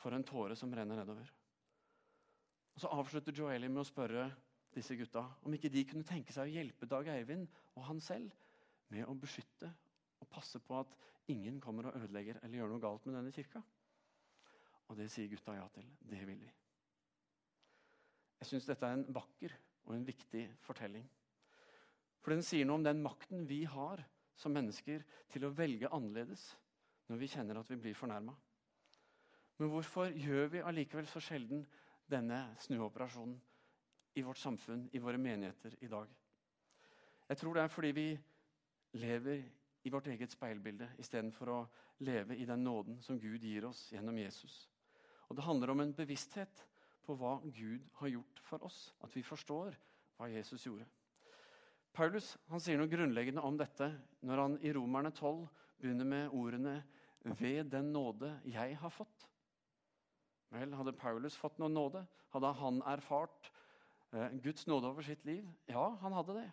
får 0.01 0.17
en 0.17 0.27
tåre 0.27 0.57
som 0.57 0.73
renner 0.75 1.01
nedover. 1.03 1.29
Og 2.75 2.81
Så 2.81 2.91
avslutter 2.95 3.37
Joeli 3.37 3.69
med 3.69 3.83
å 3.83 3.89
spørre 3.89 4.31
disse 4.75 4.97
gutta 4.97 5.25
om 5.45 5.55
ikke 5.55 5.73
de 5.73 5.85
kunne 5.89 6.07
tenke 6.07 6.33
seg 6.33 6.49
å 6.49 6.55
hjelpe 6.55 6.89
Dag 6.89 7.09
Eivind 7.13 7.49
og 7.75 7.85
han 7.89 8.01
selv 8.01 8.33
med 8.95 9.07
å 9.07 9.17
beskytte 9.19 9.69
og 10.21 10.31
passe 10.31 10.61
på 10.63 10.79
at 10.79 10.95
ingen 11.31 11.61
kommer 11.63 11.91
og 11.91 11.99
ødelegger 12.01 12.41
eller 12.41 12.61
gjør 12.61 12.73
noe 12.73 12.83
galt 12.83 13.07
med 13.07 13.19
denne 13.19 13.35
kirka. 13.35 13.63
Og 14.91 14.99
det 14.99 15.11
sier 15.13 15.31
gutta 15.31 15.55
ja 15.55 15.67
til. 15.75 15.87
Det 16.01 16.23
vil 16.27 16.41
vi. 16.41 16.51
Jeg 18.41 18.49
syns 18.49 18.67
dette 18.67 18.89
er 18.89 18.97
en 18.97 19.07
vakker 19.15 19.55
og 19.87 19.95
en 19.95 20.07
viktig 20.07 20.47
fortelling. 20.65 21.05
For 22.21 22.35
den 22.35 22.45
sier 22.45 22.67
noe 22.67 22.81
om 22.81 22.87
den 22.87 23.03
makten 23.05 23.47
vi 23.49 23.63
har 23.69 24.03
som 24.41 24.55
mennesker 24.57 25.05
til 25.31 25.47
å 25.47 25.53
velge 25.55 25.91
annerledes 25.93 26.47
når 27.11 27.21
vi 27.21 27.29
kjenner 27.33 27.61
at 27.61 27.71
vi 27.71 27.79
blir 27.81 27.97
fornærma. 27.97 28.35
Men 29.61 29.69
hvorfor 29.69 30.09
gjør 30.17 30.47
vi 30.55 30.63
allikevel 30.65 31.05
så 31.05 31.21
sjelden 31.21 31.67
denne 32.09 32.39
snuoperasjonen 32.65 33.35
i 34.17 34.23
vårt 34.25 34.41
samfunn, 34.41 34.87
i 34.97 34.99
våre 35.05 35.19
menigheter 35.21 35.75
i 35.85 35.89
dag? 35.93 36.09
Jeg 37.29 37.37
tror 37.37 37.55
det 37.55 37.63
er 37.63 37.73
fordi 37.75 37.91
vi 37.93 38.07
lever 38.97 39.43
i 39.85 39.93
vårt 39.93 40.09
eget 40.09 40.33
speilbilde 40.33 40.89
istedenfor 40.99 41.53
å 41.53 41.59
leve 42.09 42.39
i 42.41 42.47
den 42.49 42.65
nåden 42.65 43.03
som 43.05 43.21
Gud 43.21 43.45
gir 43.45 43.67
oss 43.69 43.83
gjennom 43.93 44.17
Jesus. 44.19 44.63
Og 45.29 45.37
Det 45.37 45.45
handler 45.45 45.71
om 45.71 45.85
en 45.85 45.93
bevissthet 45.95 46.65
på 47.05 47.19
hva 47.21 47.37
Gud 47.45 47.85
har 48.01 48.09
gjort 48.09 48.41
for 48.43 48.65
oss. 48.65 48.95
At 49.05 49.13
vi 49.17 49.23
forstår 49.23 49.77
hva 50.17 50.31
Jesus 50.33 50.65
gjorde. 50.65 50.87
Paulus 51.93 52.33
han 52.49 52.65
sier 52.65 52.81
noe 52.81 52.89
grunnleggende 52.89 53.45
om 53.45 53.61
dette 53.61 53.93
når 54.25 54.43
han 54.43 54.57
i 54.65 54.73
Romerne 54.73 55.13
12 55.13 55.45
begynner 55.77 56.09
med 56.09 56.33
ordene 56.33 56.83
'ved 57.25 57.71
den 57.71 57.93
nåde 57.93 58.41
jeg 58.45 58.79
har 58.81 58.91
fått'. 58.91 59.30
Vel, 60.51 60.75
Hadde 60.75 60.95
Paulus 60.99 61.37
fått 61.39 61.59
noen 61.63 61.77
nåde? 61.77 62.03
Hadde 62.35 62.51
han 62.59 62.81
erfart 62.91 63.51
eh, 64.13 64.33
Guds 64.43 64.67
nåde 64.67 64.91
over 64.91 65.07
sitt 65.07 65.25
liv? 65.29 65.47
Ja, 65.71 65.93
han 66.03 66.17
hadde 66.17 66.41
det. 66.41 66.49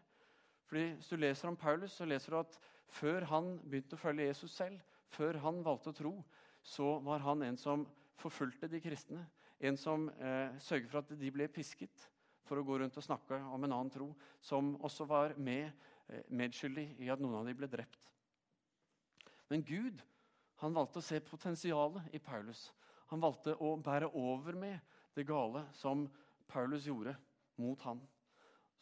Fordi 0.67 0.83
Hvis 0.97 1.09
du 1.09 1.15
leser 1.17 1.49
om 1.49 1.57
Paulus, 1.57 1.95
så 1.97 2.05
leser 2.05 2.33
du 2.33 2.39
at 2.39 2.59
før 2.87 3.25
han 3.31 3.55
begynte 3.63 3.97
å 3.97 4.01
følge 4.01 4.27
Jesus 4.27 4.53
selv, 4.53 4.81
før 5.09 5.39
han 5.43 5.63
valgte 5.65 5.93
å 5.93 5.97
tro, 5.97 6.13
så 6.61 6.97
var 7.03 7.23
han 7.23 7.43
en 7.47 7.57
som 7.57 7.85
forfulgte 8.19 8.69
de 8.69 8.81
kristne. 8.83 9.23
En 9.59 9.77
som 9.79 10.09
eh, 10.19 10.53
sørget 10.61 10.91
for 10.91 11.01
at 11.01 11.13
de 11.17 11.31
ble 11.33 11.47
pisket 11.49 12.07
for 12.47 12.59
å 12.59 12.65
gå 12.67 12.77
rundt 12.79 12.97
og 12.99 13.03
snakke 13.05 13.39
om 13.51 13.63
en 13.63 13.73
annen 13.73 13.91
tro, 13.91 14.11
som 14.41 14.75
også 14.85 15.07
var 15.09 15.33
med, 15.37 15.71
eh, 16.07 16.23
medskyldig 16.29 16.89
i 17.01 17.09
at 17.09 17.23
noen 17.23 17.39
av 17.39 17.47
dem 17.47 17.57
ble 17.57 17.67
drept. 17.71 18.11
Men 19.49 19.63
Gud 19.63 20.03
han 20.61 20.73
valgte 20.73 20.99
å 20.99 21.05
se 21.05 21.19
potensialet 21.23 22.13
i 22.13 22.19
Paulus. 22.19 22.67
Han 23.11 23.23
valgte 23.23 23.55
å 23.63 23.75
bære 23.79 24.09
over 24.15 24.57
med 24.59 24.79
det 25.15 25.25
gale 25.27 25.63
som 25.77 26.05
Paulus 26.47 26.87
gjorde 26.87 27.15
mot 27.61 27.81
han. 27.87 28.01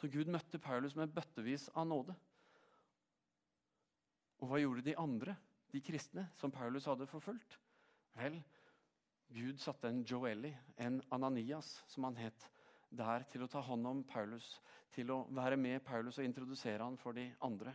Så 0.02 0.10
Gud 0.12 0.30
møtte 0.32 0.60
Paulus 0.60 0.96
med 0.98 1.14
bøttevis 1.16 1.70
av 1.74 1.88
nåde. 1.88 2.16
Og 4.44 4.50
hva 4.50 4.60
gjorde 4.60 4.84
de 4.86 4.98
andre, 5.00 5.38
de 5.72 5.82
kristne, 5.84 6.28
som 6.36 6.52
Paulus 6.52 6.88
hadde 6.90 7.08
forfulgt? 7.08 7.58
Vel, 8.16 8.42
Gud 9.34 9.60
satte 9.60 9.90
en 9.90 10.04
Joeli, 10.08 10.52
en 10.78 11.02
Ananias, 11.16 11.80
som 11.88 12.06
han 12.08 12.20
het, 12.20 12.50
der 12.90 13.26
til 13.32 13.46
å 13.46 13.50
ta 13.52 13.64
hånd 13.64 13.88
om 13.88 14.04
Paulus, 14.08 14.60
til 14.96 15.12
å 15.12 15.24
være 15.36 15.58
med 15.60 15.84
Paulus 15.84 16.20
og 16.20 16.28
introdusere 16.28 16.84
han 16.84 17.00
for 17.00 17.16
de 17.18 17.30
andre. 17.44 17.74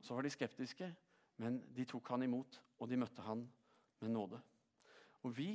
Så 0.00 0.14
var 0.14 0.26
de 0.26 0.32
skeptiske, 0.32 0.90
men 1.40 1.60
de 1.74 1.86
tok 1.88 2.12
han 2.12 2.26
imot, 2.26 2.60
og 2.78 2.90
de 2.90 2.98
møtte 3.00 3.24
han 3.24 3.46
med 4.00 4.14
nåde. 4.14 4.40
Og 5.22 5.36
Vi 5.36 5.50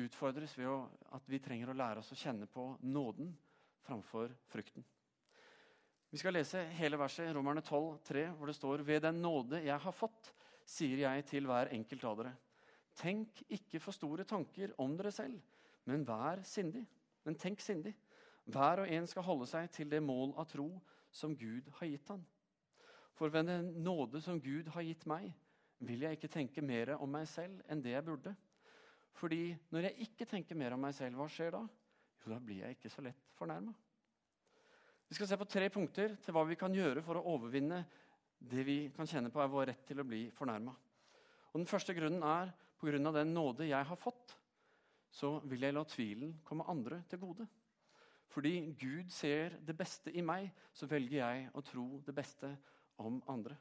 utfordres 0.00 0.56
ved 0.58 0.88
at 1.12 1.28
vi 1.28 1.38
trenger 1.42 1.70
å 1.70 1.76
lære 1.76 2.00
oss 2.00 2.12
å 2.12 2.18
kjenne 2.18 2.46
på 2.48 2.66
nåden 2.80 3.32
framfor 3.84 4.32
frykten. 4.48 4.84
Vi 6.10 6.18
skal 6.18 6.34
lese 6.34 6.62
hele 6.74 6.98
verset 6.98 7.30
Romerne 7.34 7.62
12, 7.62 7.98
3, 8.06 8.24
hvor 8.34 8.50
det 8.50 8.56
står 8.56 8.82
Ved 8.82 9.02
den 9.04 9.20
nåde 9.22 9.60
jeg 9.62 9.78
har 9.78 9.94
fått, 9.94 10.32
sier 10.66 11.04
jeg 11.04 11.26
til 11.28 11.46
hver 11.46 11.70
enkelt 11.74 12.04
av 12.04 12.16
dere. 12.18 12.32
Tenk 12.98 13.42
ikke 13.48 13.80
for 13.80 13.94
store 13.94 14.26
tanker 14.26 14.74
om 14.82 14.96
dere 14.98 15.12
selv, 15.14 15.38
men 15.86 16.06
vær 16.06 16.42
sindig. 16.44 16.82
Men 17.24 17.38
tenk 17.38 17.62
sindig. 17.62 17.94
Hver 18.50 18.82
og 18.82 18.90
en 18.90 19.06
skal 19.06 19.26
holde 19.26 19.46
seg 19.46 19.70
til 19.70 19.90
det 19.90 20.02
mål 20.02 20.34
av 20.40 20.48
tro 20.50 20.68
som 21.14 21.36
Gud 21.38 21.70
har 21.78 21.90
gitt 21.90 22.10
han. 22.10 22.24
For 23.14 23.30
ved 23.30 23.46
den 23.46 23.70
nåde 23.84 24.20
som 24.24 24.40
Gud 24.42 24.70
har 24.74 24.82
gitt 24.82 25.06
meg, 25.06 25.30
vil 25.78 26.02
jeg 26.04 26.18
ikke 26.18 26.32
tenke 26.32 26.62
mer 26.64 26.96
om 26.98 27.10
meg 27.10 27.28
selv 27.28 27.62
enn 27.70 27.82
det 27.84 27.94
jeg 27.94 28.06
burde. 28.06 28.34
Fordi 29.18 29.50
når 29.72 29.88
jeg 29.88 30.06
ikke 30.06 30.26
tenker 30.28 30.58
mer 30.58 30.76
om 30.76 30.84
meg 30.84 30.94
selv, 30.96 31.18
hva 31.18 31.28
skjer 31.30 31.54
da? 31.56 31.64
Jo, 32.20 32.32
da 32.32 32.38
blir 32.42 32.64
jeg 32.64 32.76
ikke 32.76 32.92
så 32.92 33.02
lett 33.04 33.32
fornærma. 33.38 33.72
Vi 35.10 35.16
skal 35.18 35.26
se 35.26 35.38
på 35.40 35.48
tre 35.50 35.66
punkter 35.74 36.14
til 36.22 36.36
hva 36.36 36.44
vi 36.46 36.58
kan 36.58 36.74
gjøre 36.74 37.02
for 37.02 37.18
å 37.18 37.24
overvinne 37.32 37.80
det 38.40 38.62
vi 38.64 38.76
kan 38.94 39.08
kjenne 39.08 39.32
på 39.32 39.42
er 39.42 39.50
vår 39.50 39.66
rett 39.72 39.86
til 39.88 40.00
å 40.00 40.06
bli 40.06 40.28
fornærma. 40.32 40.74
Den 41.52 41.66
første 41.66 41.96
grunnen 41.96 42.22
er 42.22 42.52
pga. 42.78 43.12
den 43.12 43.34
nåde 43.34 43.66
jeg 43.66 43.84
har 43.84 43.96
fått, 43.96 44.36
så 45.10 45.40
vil 45.44 45.62
jeg 45.62 45.74
la 45.74 45.84
tvilen 45.84 46.38
komme 46.44 46.68
andre 46.68 47.02
til 47.08 47.18
gode. 47.18 47.46
Fordi 48.30 48.74
Gud 48.78 49.10
ser 49.10 49.58
det 49.66 49.76
beste 49.76 50.12
i 50.14 50.22
meg, 50.22 50.52
så 50.72 50.86
velger 50.86 51.18
jeg 51.18 51.50
å 51.54 51.60
tro 51.60 52.00
det 52.06 52.14
beste 52.14 52.56
om 52.98 53.22
andre. 53.28 53.56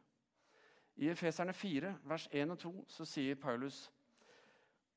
I 0.96 1.10
Efeserne 1.10 1.54
4, 1.54 1.96
vers 2.04 2.28
1 2.32 2.52
og 2.52 2.60
2, 2.60 2.72
så 2.88 3.06
sier 3.06 3.36
Paulus.: 3.36 3.90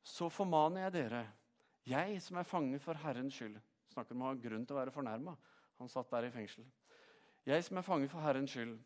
Så 0.03 0.29
formaner 0.33 0.87
jeg 0.87 0.95
dere, 0.97 1.23
jeg 1.87 2.21
som 2.23 2.39
er 2.39 2.47
fange 2.47 2.79
for 2.83 2.99
Herrens 3.03 3.37
skyld 3.39 3.59
Snakker 3.93 4.17
om 4.17 4.23
å 4.25 4.31
ha 4.31 4.39
grunn 4.41 4.63
til 4.65 4.73
å 4.73 4.79
være 4.79 4.95
fornærma. 4.95 5.35
Han 5.77 5.91
satt 5.93 6.09
der 6.15 6.25
i 6.25 6.33
fengsel. 6.33 6.65
Jeg 7.45 7.65
som 7.67 7.77
er 7.77 7.85
fange 7.85 8.09
for 8.09 8.25
Herrens 8.25 8.55
skyld, 8.55 8.79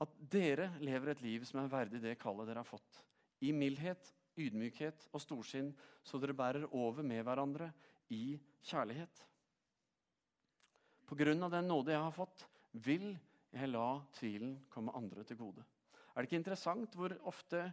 at 0.00 0.12
dere 0.32 0.70
lever 0.84 1.12
et 1.12 1.22
liv 1.24 1.44
som 1.48 1.60
er 1.62 1.72
verdig 1.72 2.00
det 2.00 2.14
kallet 2.20 2.48
dere 2.48 2.62
har 2.62 2.68
fått. 2.68 3.02
I 3.44 3.52
mildhet, 3.52 4.12
ydmykhet 4.40 5.08
og 5.12 5.20
storsinn, 5.20 5.72
så 6.04 6.20
dere 6.20 6.36
bærer 6.36 6.68
over 6.76 7.04
med 7.04 7.24
hverandre 7.24 7.70
i 8.12 8.38
kjærlighet. 8.64 9.22
På 11.06 11.16
grunn 11.18 11.44
av 11.46 11.52
den 11.52 11.68
nåde 11.70 11.94
jeg 11.94 12.02
har 12.02 12.14
fått, 12.16 12.44
vil 12.84 13.10
jeg 13.52 13.72
la 13.72 13.88
tvilen 14.16 14.56
komme 14.72 14.94
andre 14.96 15.24
til 15.24 15.38
gode. 15.40 15.64
Er 16.12 16.22
det 16.22 16.30
ikke 16.30 16.40
interessant 16.40 16.96
hvor 16.96 17.12
ofte 17.28 17.66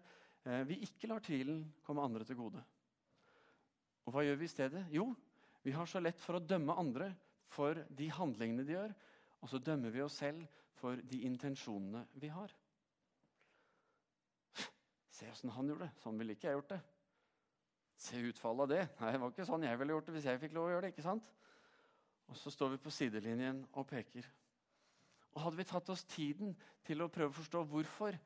vi 0.67 0.79
ikke 0.83 1.07
lar 1.07 1.23
tvilen 1.23 1.61
komme 1.85 2.03
andre 2.03 2.25
til 2.27 2.37
gode? 2.39 2.63
Og 4.03 4.15
hva 4.15 4.23
gjør 4.25 4.39
vi 4.41 4.47
i 4.47 4.51
stedet? 4.51 4.83
Jo, 4.91 5.07
vi 5.63 5.71
har 5.71 5.87
så 5.87 6.01
lett 6.03 6.19
for 6.19 6.37
å 6.37 6.43
dømme 6.43 6.75
andre 6.75 7.13
for 7.53 7.77
de 7.89 8.09
handlingene 8.11 8.65
de 8.67 8.75
gjør, 8.75 8.95
og 9.43 9.51
så 9.51 9.61
dømmer 9.63 9.93
vi 9.93 10.03
oss 10.03 10.17
selv 10.19 10.43
for 10.79 10.99
de 10.99 11.21
intensjonene 11.27 12.03
vi 12.19 12.31
har. 12.33 12.51
Se 15.13 15.29
åssen 15.31 15.53
han 15.53 15.69
gjorde 15.69 15.87
det. 15.87 15.93
Sånn 16.01 16.19
ville 16.19 16.35
ikke 16.35 16.49
jeg 16.49 16.57
gjort 16.57 16.73
det. 16.73 16.81
Se 18.03 18.19
utfallet 18.27 18.65
av 18.65 18.71
det. 18.71 18.83
Nei, 18.99 19.11
Det 19.13 19.21
var 19.21 19.31
ikke 19.31 19.47
sånn 19.47 19.63
jeg 19.67 19.79
ville 19.79 19.95
gjort 19.95 20.07
det 20.09 20.15
hvis 20.17 20.27
jeg 20.27 20.41
fikk 20.41 20.55
lov 20.57 20.67
å 20.67 20.71
gjøre 20.73 20.85
det. 20.87 20.93
ikke 20.95 21.05
sant? 21.05 21.27
Og 22.31 22.39
så 22.39 22.51
står 22.51 22.73
vi 22.73 22.81
på 22.83 22.91
sidelinjen 22.91 23.61
og 23.77 23.87
peker. 23.87 24.27
Og 25.33 25.41
Hadde 25.45 25.59
vi 25.59 25.67
tatt 25.69 25.91
oss 25.93 26.03
tiden 26.09 26.55
til 26.83 27.03
å 27.03 27.11
prøve 27.13 27.31
å 27.31 27.37
forstå 27.37 27.63
hvorfor 27.69 28.17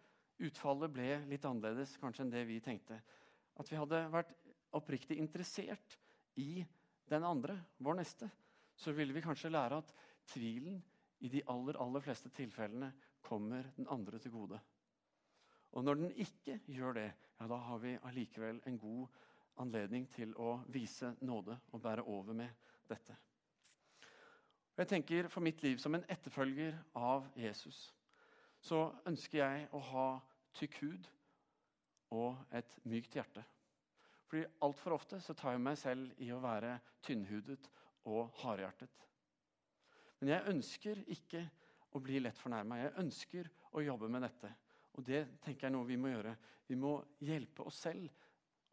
utfallet 0.43 0.93
ble 0.93 1.09
litt 1.29 1.45
annerledes 1.45 1.95
kanskje 2.01 2.25
enn 2.25 2.33
det 2.33 2.43
vi 2.49 2.59
tenkte, 2.63 2.99
at 3.57 3.71
vi 3.71 3.79
hadde 3.79 4.03
vært 4.13 4.33
oppriktig 4.77 5.17
interessert 5.17 5.97
i 6.37 6.61
den 7.09 7.25
andre, 7.25 7.55
vår 7.81 7.99
neste, 8.01 8.29
så 8.77 8.93
ville 8.93 9.15
vi 9.15 9.23
kanskje 9.25 9.51
lære 9.51 9.79
at 9.81 9.93
tvilen 10.29 10.81
i 11.25 11.31
de 11.33 11.41
aller, 11.49 11.79
aller 11.81 12.03
fleste 12.03 12.29
tilfellene 12.29 12.91
kommer 13.25 13.71
den 13.77 13.87
andre 13.89 14.19
til 14.21 14.35
gode. 14.35 14.59
Og 15.71 15.83
når 15.83 16.01
den 16.01 16.11
ikke 16.11 16.59
gjør 16.69 16.93
det, 16.99 17.07
ja, 17.39 17.47
da 17.49 17.57
har 17.69 17.81
vi 17.81 17.97
allikevel 18.09 18.61
en 18.65 18.77
god 18.79 19.07
anledning 19.61 20.05
til 20.13 20.35
å 20.37 20.59
vise 20.73 21.15
nåde 21.25 21.57
og 21.73 21.81
bære 21.81 22.05
over 22.05 22.37
med 22.37 22.53
dette. 22.89 23.15
Jeg 24.77 24.87
tenker 24.87 25.27
For 25.27 25.41
mitt 25.41 25.63
liv 25.63 25.77
som 25.81 25.95
en 25.95 26.05
etterfølger 26.07 26.75
av 26.95 27.25
Jesus 27.35 27.87
så 28.61 28.91
ønsker 29.07 29.39
jeg 29.39 29.67
å 29.73 29.81
ha 29.91 30.07
tykk 30.57 30.81
hud 30.81 31.09
og 32.15 32.55
et 32.55 32.77
mykt 32.87 33.17
hjerte. 33.17 33.43
Fordi 34.27 34.43
altfor 34.65 34.97
ofte 34.97 35.19
så 35.23 35.35
tar 35.37 35.55
jeg 35.55 35.63
meg 35.63 35.77
selv 35.79 36.23
i 36.23 36.31
å 36.35 36.41
være 36.43 36.77
tynnhudet 37.05 37.69
og 38.11 38.33
hardhjertet. 38.41 39.05
Men 40.19 40.33
jeg 40.33 40.51
ønsker 40.51 41.03
ikke 41.13 41.43
å 41.95 42.01
bli 42.03 42.19
lett 42.21 42.39
fornærma. 42.41 42.79
Jeg 42.81 42.95
ønsker 43.03 43.49
å 43.77 43.83
jobbe 43.85 44.09
med 44.11 44.25
dette. 44.25 44.51
Og 44.97 45.05
det 45.05 45.23
tenker 45.43 45.67
jeg 45.67 45.71
er 45.71 45.75
noe 45.77 45.87
vi 45.87 45.99
må 45.99 46.11
gjøre. 46.11 46.33
Vi 46.67 46.77
må 46.79 46.97
hjelpe 47.23 47.67
oss 47.69 47.83
selv 47.85 48.09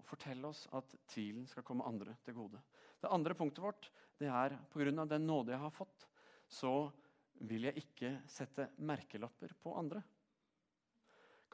og 0.00 0.08
fortelle 0.08 0.48
oss 0.48 0.64
at 0.76 0.96
tvilen 1.10 1.46
skal 1.48 1.66
komme 1.66 1.86
andre 1.86 2.16
til 2.24 2.36
gode. 2.36 2.60
Det 3.00 3.12
andre 3.12 3.36
punktet 3.36 3.64
vårt 3.64 3.90
det 4.18 4.30
er 4.30 4.56
pga. 4.72 5.04
den 5.04 5.26
nåde 5.26 5.52
jeg 5.52 5.60
har 5.60 5.70
fått, 5.70 6.06
så 6.48 6.90
vil 7.44 7.64
jeg 7.68 7.82
ikke 7.82 8.10
sette 8.30 8.70
merkelapper 8.78 9.52
på 9.60 9.74
andre. 9.76 10.02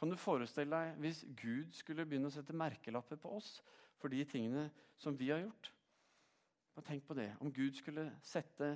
Kan 0.01 0.09
du 0.09 0.17
forestille 0.17 0.73
deg 0.73 1.01
hvis 1.03 1.19
Gud 1.37 1.75
skulle 1.77 2.07
begynne 2.09 2.31
å 2.31 2.33
sette 2.33 2.57
merkelapper 2.57 3.19
på 3.21 3.35
oss 3.37 3.59
for 4.01 4.09
de 4.09 4.23
tingene 4.25 4.71
som 4.97 5.13
vi 5.17 5.29
har 5.29 5.43
gjort? 5.43 5.69
Bare 6.73 6.87
tenk 6.87 7.05
på 7.05 7.17
det. 7.19 7.29
Om 7.45 7.51
Gud 7.53 7.77
skulle 7.77 8.07
sette 8.25 8.71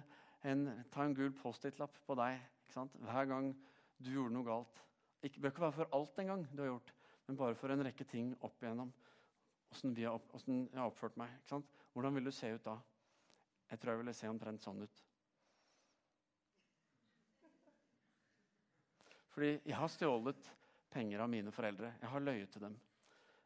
en, 0.45 0.67
ta 0.93 1.07
en 1.07 1.15
gul 1.17 1.33
Post-It-lapp 1.39 1.97
på 2.05 2.17
deg 2.21 2.43
hver 2.75 3.31
gang 3.31 3.49
du 3.97 4.11
gjorde 4.13 4.35
noe 4.35 4.45
galt. 4.45 4.83
Det 5.23 5.31
bør 5.39 5.55
ikke 5.55 5.65
være 5.65 5.77
for 5.79 5.97
alt 5.97 6.21
en 6.21 6.29
gang 6.29 6.43
du 6.51 6.61
har 6.61 6.69
gjort, 6.75 6.93
men 7.25 7.39
bare 7.41 7.57
for 7.57 7.73
en 7.73 7.85
rekke 7.87 8.05
ting 8.05 8.35
opp 8.45 8.61
igjennom. 8.61 8.91
Åssen 9.73 9.95
jeg 9.97 10.11
har 10.13 10.91
oppført 10.91 11.17
meg. 11.17 11.33
Hvordan 11.95 12.19
vil 12.19 12.29
du 12.29 12.35
se 12.37 12.51
ut 12.53 12.67
da? 12.67 12.77
Jeg 13.71 13.81
tror 13.81 13.95
jeg 13.95 14.03
ville 14.03 14.15
se 14.19 14.29
omtrent 14.29 14.63
sånn 14.63 14.85
ut. 14.85 15.01
Fordi 19.33 19.55
jeg 19.65 19.79
har 19.81 19.91
stjålet 19.91 20.53
penger 20.95 21.25
av 21.25 21.31
mine 21.31 21.53
foreldre. 21.55 21.93
Jeg 22.01 22.11
har 22.13 22.23
løyet 22.23 22.53
til 22.55 22.65
dem. 22.69 22.77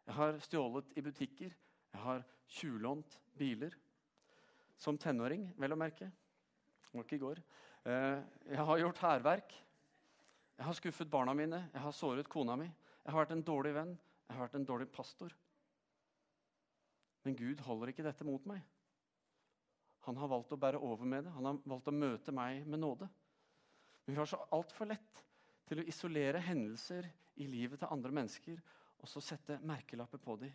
Jeg 0.09 0.17
har 0.17 0.41
stjålet 0.45 0.93
i 0.97 1.05
butikker. 1.05 1.55
Jeg 1.93 2.03
har 2.03 2.25
tjuvlånt 2.59 3.19
biler. 3.39 3.75
Som 4.79 4.99
tenåring, 5.01 5.49
vel 5.59 5.75
å 5.75 5.81
merke. 5.81 6.09
Det 6.09 6.93
var 6.93 7.07
ikke 7.07 7.19
i 7.19 7.23
går. 7.25 7.41
Eh, 7.89 8.21
jeg 8.53 8.69
har 8.71 8.83
gjort 8.85 9.03
hærverk. 9.03 9.57
Jeg 10.59 10.67
har 10.67 10.79
skuffet 10.79 11.11
barna 11.11 11.35
mine. 11.35 11.65
Jeg 11.73 11.83
har 11.83 11.95
såret 11.97 12.29
kona 12.31 12.57
mi. 12.59 12.69
Jeg 12.69 13.13
har 13.13 13.23
vært 13.23 13.37
en 13.37 13.45
dårlig 13.47 13.75
venn. 13.77 13.95
Jeg 14.29 14.37
har 14.37 14.47
vært 14.47 14.59
en 14.59 14.69
dårlig 14.69 14.89
pastor. 14.93 15.35
Men 17.25 17.37
Gud 17.37 17.61
holder 17.67 17.93
ikke 17.93 18.07
dette 18.07 18.27
mot 18.27 18.45
meg. 18.49 18.63
Han 20.07 20.17
har 20.17 20.31
valgt 20.31 20.53
å 20.55 20.61
bære 20.61 20.81
over 20.81 21.09
med 21.09 21.27
det. 21.27 21.33
Han 21.37 21.49
har 21.49 21.59
valgt 21.69 21.91
å 21.91 21.97
møte 21.97 22.33
meg 22.33 22.67
med 22.67 22.81
nåde. 22.81 23.09
Men 24.05 24.15
vi 24.15 24.21
har 24.21 24.31
så 24.31 24.41
altfor 24.57 24.89
lett 24.89 25.25
til 25.69 25.83
å 25.83 25.87
isolere 25.89 26.41
hendelser 26.43 27.07
i 27.39 27.47
livet 27.47 27.83
til 27.83 27.93
andre 27.93 28.13
mennesker 28.21 28.61
og 28.99 29.09
så 29.11 29.23
sette 29.23 29.61
merkelapper 29.63 30.19
på 30.19 30.37
dem. 30.41 30.53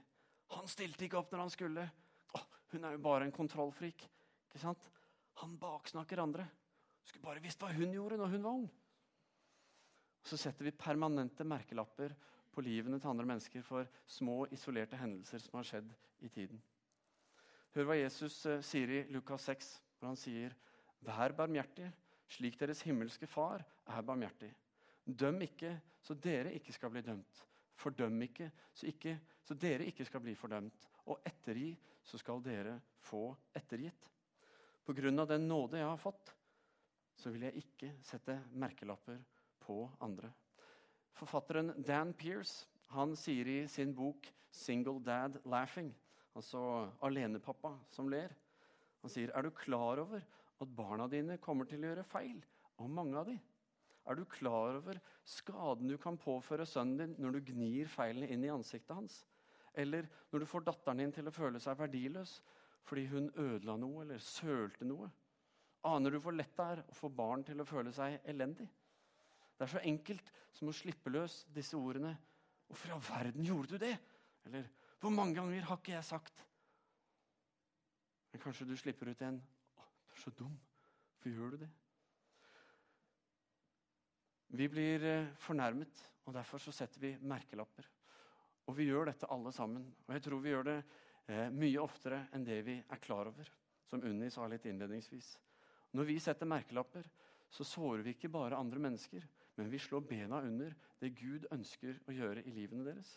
'Han 0.51 0.67
stilte 0.67 1.05
ikke 1.05 1.17
opp 1.17 1.31
når 1.31 1.39
han 1.39 1.49
skulle.' 1.49 1.91
Oh, 2.35 2.45
'Hun 2.71 2.83
er 2.83 2.91
jo 2.91 2.97
bare 2.97 3.25
en 3.25 3.31
kontrollfrik.' 3.31 4.09
Ikke 4.49 4.59
sant? 4.59 4.89
Han 5.41 5.57
baksnakker 5.57 6.19
andre. 6.21 6.47
Skulle 7.03 7.25
bare 7.25 7.41
visst 7.41 7.61
hva 7.61 7.71
hun 7.73 7.93
gjorde 7.93 8.17
når 8.17 8.27
hun 8.27 8.43
var 8.43 8.51
ung. 8.51 8.67
Så 10.23 10.37
setter 10.37 10.63
vi 10.63 10.71
permanente 10.71 11.43
merkelapper 11.43 12.13
på 12.53 12.61
livene 12.61 12.99
til 12.99 13.09
andre 13.09 13.25
mennesker 13.25 13.61
for 13.65 13.89
små, 14.05 14.45
isolerte 14.51 14.97
hendelser 14.97 15.41
som 15.41 15.57
har 15.57 15.67
skjedd 15.67 15.89
i 16.21 16.29
tiden. 16.29 16.61
Hør 17.73 17.89
hva 17.89 17.97
Jesus 17.97 18.45
eh, 18.45 18.61
sier 18.61 18.91
i 18.93 19.03
Lukas 19.09 19.49
6, 19.49 19.81
hvor 19.97 20.11
han 20.11 20.19
sier, 20.19 20.53
'Vær 21.01 21.33
barmhjertig, 21.35 21.89
slik 22.29 22.59
deres 22.59 22.81
himmelske 22.81 23.27
Far 23.27 23.65
er 23.87 24.01
barmhjertig.' 24.01 24.53
Døm 25.05 25.41
ikke, 25.43 25.75
så 26.03 26.15
dere 26.15 26.53
ikke 26.55 26.73
skal 26.75 26.91
bli 26.93 27.03
dømt. 27.03 27.43
Fordøm 27.75 28.21
ikke 28.23 28.51
så, 28.73 28.87
ikke, 28.87 29.17
så 29.43 29.55
dere 29.59 29.87
ikke 29.89 30.05
skal 30.07 30.23
bli 30.23 30.35
fordømt. 30.35 30.87
Og 31.11 31.19
ettergi, 31.27 31.73
så 32.03 32.19
skal 32.19 32.43
dere 32.43 32.77
få 33.03 33.25
ettergitt. 33.55 34.09
På 34.83 34.95
grunn 34.95 35.19
av 35.19 35.29
den 35.31 35.47
nåde 35.47 35.79
jeg 35.79 35.87
har 35.87 35.99
fått, 35.99 36.33
så 37.15 37.31
vil 37.31 37.45
jeg 37.47 37.63
ikke 37.63 37.91
sette 38.03 38.35
merkelapper 38.59 39.19
på 39.63 39.83
andre. 40.03 40.31
Forfatteren 41.13 41.71
Dan 41.85 42.13
Pearce 42.17 42.67
han 42.93 43.15
sier 43.17 43.47
i 43.47 43.59
sin 43.67 43.93
bok 43.95 44.27
'Single 44.51 44.99
Dad 45.03 45.39
Laughing' 45.45 45.93
altså 46.35 46.89
alenepappa 47.01 47.73
som 47.89 48.09
ler. 48.09 48.33
Han 49.01 49.09
sier, 49.09 49.31
'Er 49.33 49.41
du 49.41 49.49
klar 49.51 49.99
over 49.99 50.21
at 50.61 50.75
barna 50.75 51.07
dine 51.07 51.37
kommer 51.37 51.65
til 51.65 51.79
å 51.79 51.87
gjøre 51.89 52.03
feil?' 52.03 52.43
Og 52.77 52.89
mange 52.89 53.17
av 53.17 53.25
de. 53.25 53.39
Er 54.03 54.19
du 54.19 54.25
klar 54.27 54.75
over 54.75 54.99
skaden 55.23 55.87
du 55.87 55.97
kan 56.01 56.17
påføre 56.19 56.65
sønnen 56.67 56.99
din 56.99 57.15
når 57.23 57.37
du 57.37 57.53
gnir 57.53 57.87
feilene 57.91 58.27
inn 58.33 58.43
i 58.43 58.51
ansiktet 58.51 58.95
hans? 58.95 59.21
Eller 59.73 60.09
når 60.31 60.43
du 60.43 60.49
får 60.49 60.65
datteren 60.67 60.99
din 60.99 61.13
til 61.15 61.29
å 61.29 61.33
føle 61.33 61.61
seg 61.63 61.79
verdiløs 61.79 62.37
fordi 62.83 63.05
hun 63.13 63.29
ødela 63.39 63.77
noe 63.79 64.03
eller 64.03 64.19
sølte 64.19 64.85
noe? 64.87 65.07
Aner 65.87 66.11
du 66.11 66.19
hvor 66.23 66.35
lett 66.35 66.55
det 66.57 66.65
er 66.75 66.81
å 66.83 66.95
få 66.95 67.09
barn 67.11 67.43
til 67.47 67.63
å 67.63 67.67
føle 67.67 67.91
seg 67.95 68.19
elendig? 68.29 68.67
Det 69.57 69.65
er 69.65 69.71
så 69.71 69.83
enkelt 69.87 70.31
som 70.55 70.69
å 70.69 70.75
slippe 70.75 71.11
løs 71.11 71.43
disse 71.55 71.77
ordene. 71.77 72.15
'Hvorfor 72.67 72.89
i 72.89 72.93
all 72.95 73.05
verden 73.05 73.45
gjorde 73.45 73.75
du 73.75 73.77
det?' 73.77 73.99
Eller 74.45 74.67
'Hvor 74.99 75.11
mange 75.11 75.35
ganger 75.35 75.61
har 75.61 75.77
ikke 75.77 75.93
jeg 75.93 76.03
sagt?' 76.03 76.45
Men 78.31 78.41
kanskje 78.41 78.67
du 78.67 78.75
slipper 78.77 79.11
ut 79.11 79.21
en 79.21 79.41
'Å, 79.77 79.81
du 80.07 80.11
er 80.11 80.21
så 80.21 80.31
dum. 80.31 80.59
Hvorfor 81.11 81.29
gjør 81.29 81.51
du 81.51 81.57
det?' 81.57 81.82
Vi 84.53 84.67
blir 84.69 85.03
eh, 85.09 85.31
fornærmet, 85.41 86.01
og 86.27 86.35
derfor 86.35 86.61
så 86.61 86.71
setter 86.75 87.01
vi 87.01 87.15
merkelapper. 87.25 87.87
Og 88.69 88.75
vi 88.77 88.85
gjør 88.85 89.09
dette 89.09 89.29
alle 89.33 89.51
sammen. 89.51 89.87
Og 90.05 90.13
jeg 90.13 90.21
tror 90.27 90.41
vi 90.43 90.51
gjør 90.51 90.67
det 90.67 90.75
eh, 90.77 91.47
mye 91.49 91.81
oftere 91.81 92.19
enn 92.37 92.45
det 92.45 92.59
vi 92.67 92.75
er 92.77 93.01
klar 93.01 93.31
over, 93.31 93.49
som 93.89 94.03
Unni 94.05 94.29
sa 94.29 94.45
litt 94.47 94.67
innledningsvis. 94.69 95.31
Når 95.97 96.05
vi 96.05 96.19
setter 96.21 96.49
merkelapper, 96.49 97.07
så 97.49 97.65
sårer 97.65 98.03
vi 98.05 98.13
ikke 98.13 98.29
bare 98.33 98.59
andre 98.61 98.81
mennesker, 98.81 99.25
men 99.57 99.71
vi 99.73 99.81
slår 99.81 100.05
bena 100.09 100.41
under 100.45 100.75
det 101.01 101.11
Gud 101.17 101.47
ønsker 101.53 101.97
å 102.05 102.13
gjøre 102.13 102.43
i 102.45 102.53
livene 102.53 102.85
deres. 102.85 103.09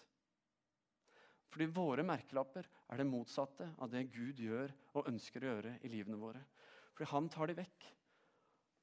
Fordi 1.52 1.68
våre 1.72 2.04
merkelapper 2.04 2.64
er 2.64 3.00
det 3.00 3.08
motsatte 3.08 3.68
av 3.76 3.92
det 3.92 4.06
Gud 4.12 4.40
gjør 4.40 4.72
og 4.96 5.12
ønsker 5.12 5.44
å 5.44 5.52
gjøre 5.52 5.74
i 5.84 5.92
livene 5.92 6.20
våre. 6.20 6.40
Fordi 6.96 7.10
han 7.12 7.28
tar 7.32 7.52
de 7.52 7.58
vekk. 7.60 7.86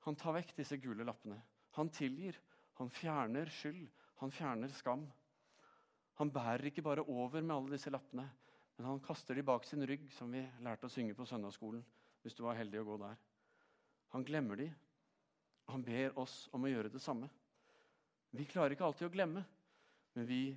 Han 0.05 0.17
tar 0.21 0.37
vekk 0.37 0.55
disse 0.61 0.77
gule 0.81 1.05
lappene. 1.05 1.41
Han 1.77 1.89
tilgir. 1.89 2.39
Han 2.79 2.89
fjerner 2.89 3.49
skyld. 3.49 3.89
Han 4.21 4.31
fjerner 4.31 4.71
skam. 4.73 5.05
Han 6.21 6.31
bærer 6.31 6.69
ikke 6.69 6.85
bare 6.85 7.05
over 7.09 7.41
med 7.41 7.55
alle 7.55 7.73
disse 7.73 7.91
lappene, 7.91 8.27
men 8.77 8.85
han 8.87 9.01
kaster 9.01 9.35
de 9.35 9.43
bak 9.45 9.65
sin 9.65 9.85
rygg, 9.85 10.05
som 10.13 10.31
vi 10.31 10.43
lærte 10.61 10.85
å 10.85 10.93
synge 10.93 11.15
på 11.17 11.25
søndagsskolen. 11.25 11.83
hvis 12.23 12.37
du 12.37 12.43
var 12.45 12.55
heldig 12.55 12.79
å 12.79 12.85
gå 12.87 12.97
der. 13.01 13.17
Han 14.13 14.23
glemmer 14.23 14.55
de. 14.55 14.69
Han 15.67 15.81
ber 15.83 16.17
oss 16.19 16.47
om 16.55 16.63
å 16.63 16.69
gjøre 16.71 16.91
det 16.93 17.01
samme. 17.03 17.27
Vi 18.31 18.45
klarer 18.45 18.71
ikke 18.71 18.85
alltid 18.85 19.09
å 19.09 19.11
glemme, 19.11 19.43
men 20.15 20.25
vi 20.25 20.55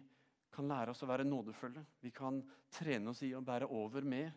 kan 0.55 0.69
lære 0.69 0.93
oss 0.93 1.03
å 1.03 1.09
være 1.11 1.27
nådefulle. 1.27 1.83
Vi 2.01 2.13
kan 2.15 2.39
trene 2.71 3.11
oss 3.11 3.25
i 3.27 3.33
å 3.35 3.43
bære 3.43 3.67
over 3.67 4.07
med 4.07 4.31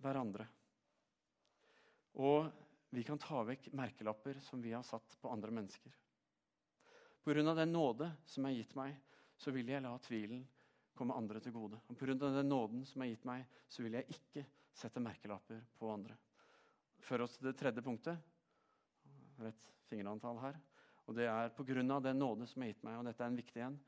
hverandre. 0.00 0.46
Og 2.22 2.46
vi 2.90 3.02
kan 3.04 3.18
ta 3.18 3.42
vekk 3.44 3.70
merkelapper 3.76 4.38
som 4.40 4.62
vi 4.62 4.72
har 4.72 4.84
satt 4.86 5.16
på 5.20 5.30
andre 5.30 5.50
mennesker. 5.50 5.92
Pga. 7.24 7.54
den 7.54 7.72
nåde 7.72 8.12
som 8.26 8.46
er 8.46 8.54
gitt 8.54 8.74
meg, 8.78 8.94
så 9.36 9.50
vil 9.50 9.68
jeg 9.68 9.82
la 9.82 9.96
tvilen 9.98 10.44
komme 10.94 11.16
andre 11.16 11.40
til 11.40 11.52
gode. 11.52 11.80
Og 11.88 11.98
Pga. 11.98 12.14
den 12.14 12.48
nåden 12.48 12.84
som 12.86 13.02
er 13.02 13.10
gitt 13.10 13.24
meg, 13.24 13.44
så 13.68 13.82
vil 13.82 13.98
jeg 13.98 14.14
ikke 14.14 14.46
sette 14.76 15.02
merkelapper 15.02 15.64
på 15.78 15.90
andre. 15.90 16.16
Før 17.02 17.26
oss 17.26 17.36
til 17.36 17.50
det 17.50 17.58
tredje 17.58 17.82
punktet. 17.82 18.16
Rett 19.42 19.68
fingerantall 19.90 20.38
her. 20.40 20.56
Og 21.06 21.14
det 21.14 21.26
er 21.30 21.52
pga. 21.54 22.00
den 22.00 22.18
nåde 22.18 22.46
som 22.46 22.62
er 22.62 22.72
gitt 22.72 22.82
meg, 22.82 22.98
og 22.98 23.04
dette 23.04 23.22
er 23.22 23.30
en 23.30 23.38
viktig 23.38 23.62
en, 23.62 23.78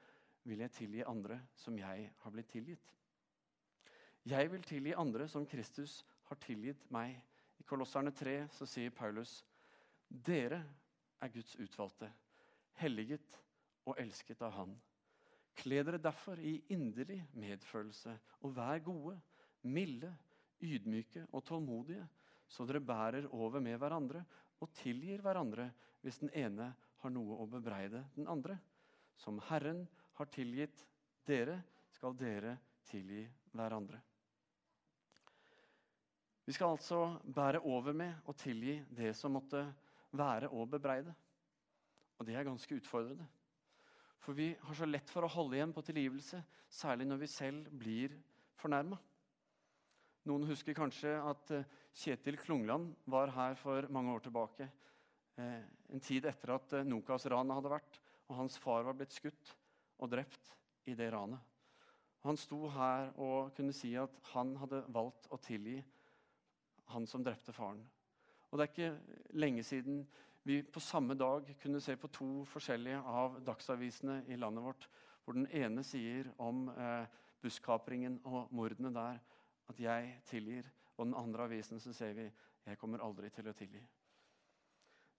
vil 0.45 0.61
jeg 0.65 0.73
tilgi 0.73 1.05
andre 1.05 1.41
som 1.55 1.77
jeg 1.79 2.11
har 2.23 2.33
blitt 2.33 2.49
tilgitt. 2.49 2.95
Jeg 4.29 4.51
vil 4.53 4.63
tilgi 4.63 4.95
andre 4.95 5.29
som 5.29 5.47
Kristus 5.47 6.05
har 6.29 6.37
tilgitt 6.43 6.85
meg. 6.91 7.17
Kolosserne 7.69 8.15
3 8.17 8.47
så 8.57 8.67
sier 8.67 8.95
Paulus.: 8.97 9.43
Dere 10.09 10.63
er 11.21 11.33
Guds 11.35 11.53
utvalgte, 11.61 12.09
helliget 12.81 13.37
og 13.85 13.99
elsket 14.01 14.41
av 14.47 14.55
Han. 14.57 14.73
Kle 15.59 15.83
dere 15.85 16.01
derfor 16.01 16.41
i 16.41 16.55
inderlig 16.73 17.19
medfølelse, 17.37 18.15
og 18.41 18.55
vær 18.57 18.81
gode, 18.87 19.17
milde, 19.67 20.15
ydmyke 20.63 21.27
og 21.33 21.45
tålmodige, 21.45 22.07
så 22.49 22.65
dere 22.65 22.81
bærer 22.81 23.29
over 23.35 23.61
med 23.61 23.77
hverandre 23.79 24.25
og 24.63 24.73
tilgir 24.79 25.21
hverandre 25.23 25.69
hvis 26.01 26.23
den 26.23 26.33
ene 26.33 26.71
har 27.03 27.13
noe 27.13 27.37
å 27.43 27.49
bebreide 27.51 28.07
den 28.17 28.31
andre. 28.31 28.57
Som 29.19 29.43
Herren 29.51 29.85
har 30.17 30.31
tilgitt 30.33 30.87
dere, 31.27 31.61
skal 31.93 32.15
dere 32.17 32.57
tilgi 32.89 33.27
hverandre. 33.53 34.01
Vi 36.49 36.55
skal 36.57 36.73
altså 36.73 36.99
bære 37.29 37.61
over 37.61 37.93
med 37.93 38.23
og 38.25 38.37
tilgi 38.41 38.79
det 38.97 39.11
som 39.17 39.35
måtte 39.37 39.67
være 40.17 40.49
å 40.49 40.63
bebreide. 40.65 41.13
Og 42.17 42.25
det 42.25 42.39
er 42.39 42.47
ganske 42.47 42.79
utfordrende. 42.79 43.27
For 44.25 44.33
vi 44.33 44.55
har 44.57 44.79
så 44.79 44.89
lett 44.89 45.13
for 45.13 45.27
å 45.27 45.31
holde 45.35 45.59
igjen 45.59 45.75
på 45.77 45.85
tilgivelse, 45.85 46.41
særlig 46.73 47.05
når 47.11 47.21
vi 47.21 47.29
selv 47.29 47.67
blir 47.83 48.15
fornærma. 48.57 48.97
Noen 50.31 50.47
husker 50.49 50.77
kanskje 50.77 51.13
at 51.21 51.53
eh, 51.53 51.69
Kjetil 51.93 52.41
Klungland 52.41 52.97
var 53.05 53.35
her 53.37 53.61
for 53.61 53.85
mange 53.93 54.17
år 54.17 54.25
tilbake. 54.25 54.71
Eh, 55.37 55.61
en 55.93 56.05
tid 56.05 56.31
etter 56.33 56.55
at 56.57 56.79
eh, 56.81 56.89
Nokas-ranet 56.89 57.61
hadde 57.61 57.75
vært, 57.77 58.01
og 58.25 58.41
hans 58.41 58.57
far 58.61 58.89
var 58.89 58.97
blitt 58.97 59.13
skutt 59.13 59.53
og 60.01 60.17
drept 60.17 60.57
i 60.89 60.97
det 60.97 61.13
ranet. 61.13 61.45
Han 62.25 62.41
sto 62.41 62.65
her 62.73 63.13
og 63.21 63.53
kunne 63.57 63.77
si 63.77 63.93
at 64.01 64.17
han 64.33 64.57
hadde 64.65 64.87
valgt 64.97 65.29
å 65.29 65.37
tilgi 65.45 65.79
han 66.93 67.07
som 67.07 67.25
drepte 67.25 67.53
faren. 67.53 67.83
Og 68.51 68.59
Det 68.59 68.65
er 68.65 68.73
ikke 68.73 69.37
lenge 69.37 69.63
siden 69.63 70.07
vi 70.45 70.63
på 70.63 70.81
samme 70.81 71.15
dag 71.15 71.57
kunne 71.63 71.81
se 71.81 71.97
på 71.97 72.09
to 72.09 72.45
forskjellige 72.49 73.01
av 73.05 73.41
dagsavisene 73.45 74.23
i 74.29 74.37
landet 74.37 74.65
vårt, 74.65 74.89
hvor 75.25 75.37
den 75.37 75.49
ene 75.53 75.85
sier 75.85 76.31
om 76.39 76.69
eh, 76.73 77.05
busskapringen 77.43 78.21
og 78.25 78.49
mordene 78.51 78.95
der 78.95 79.19
at 79.69 79.81
'jeg 79.81 80.21
tilgir', 80.25 80.71
og 80.97 81.07
den 81.07 81.15
andre 81.15 81.45
avisen 81.45 81.81
så 81.81 81.93
ser 81.93 82.13
vi 82.13 82.33
'jeg 82.67 82.79
kommer 82.79 82.99
aldri 82.99 83.29
til 83.31 83.49
å 83.49 83.53
tilgi'. 83.53 83.87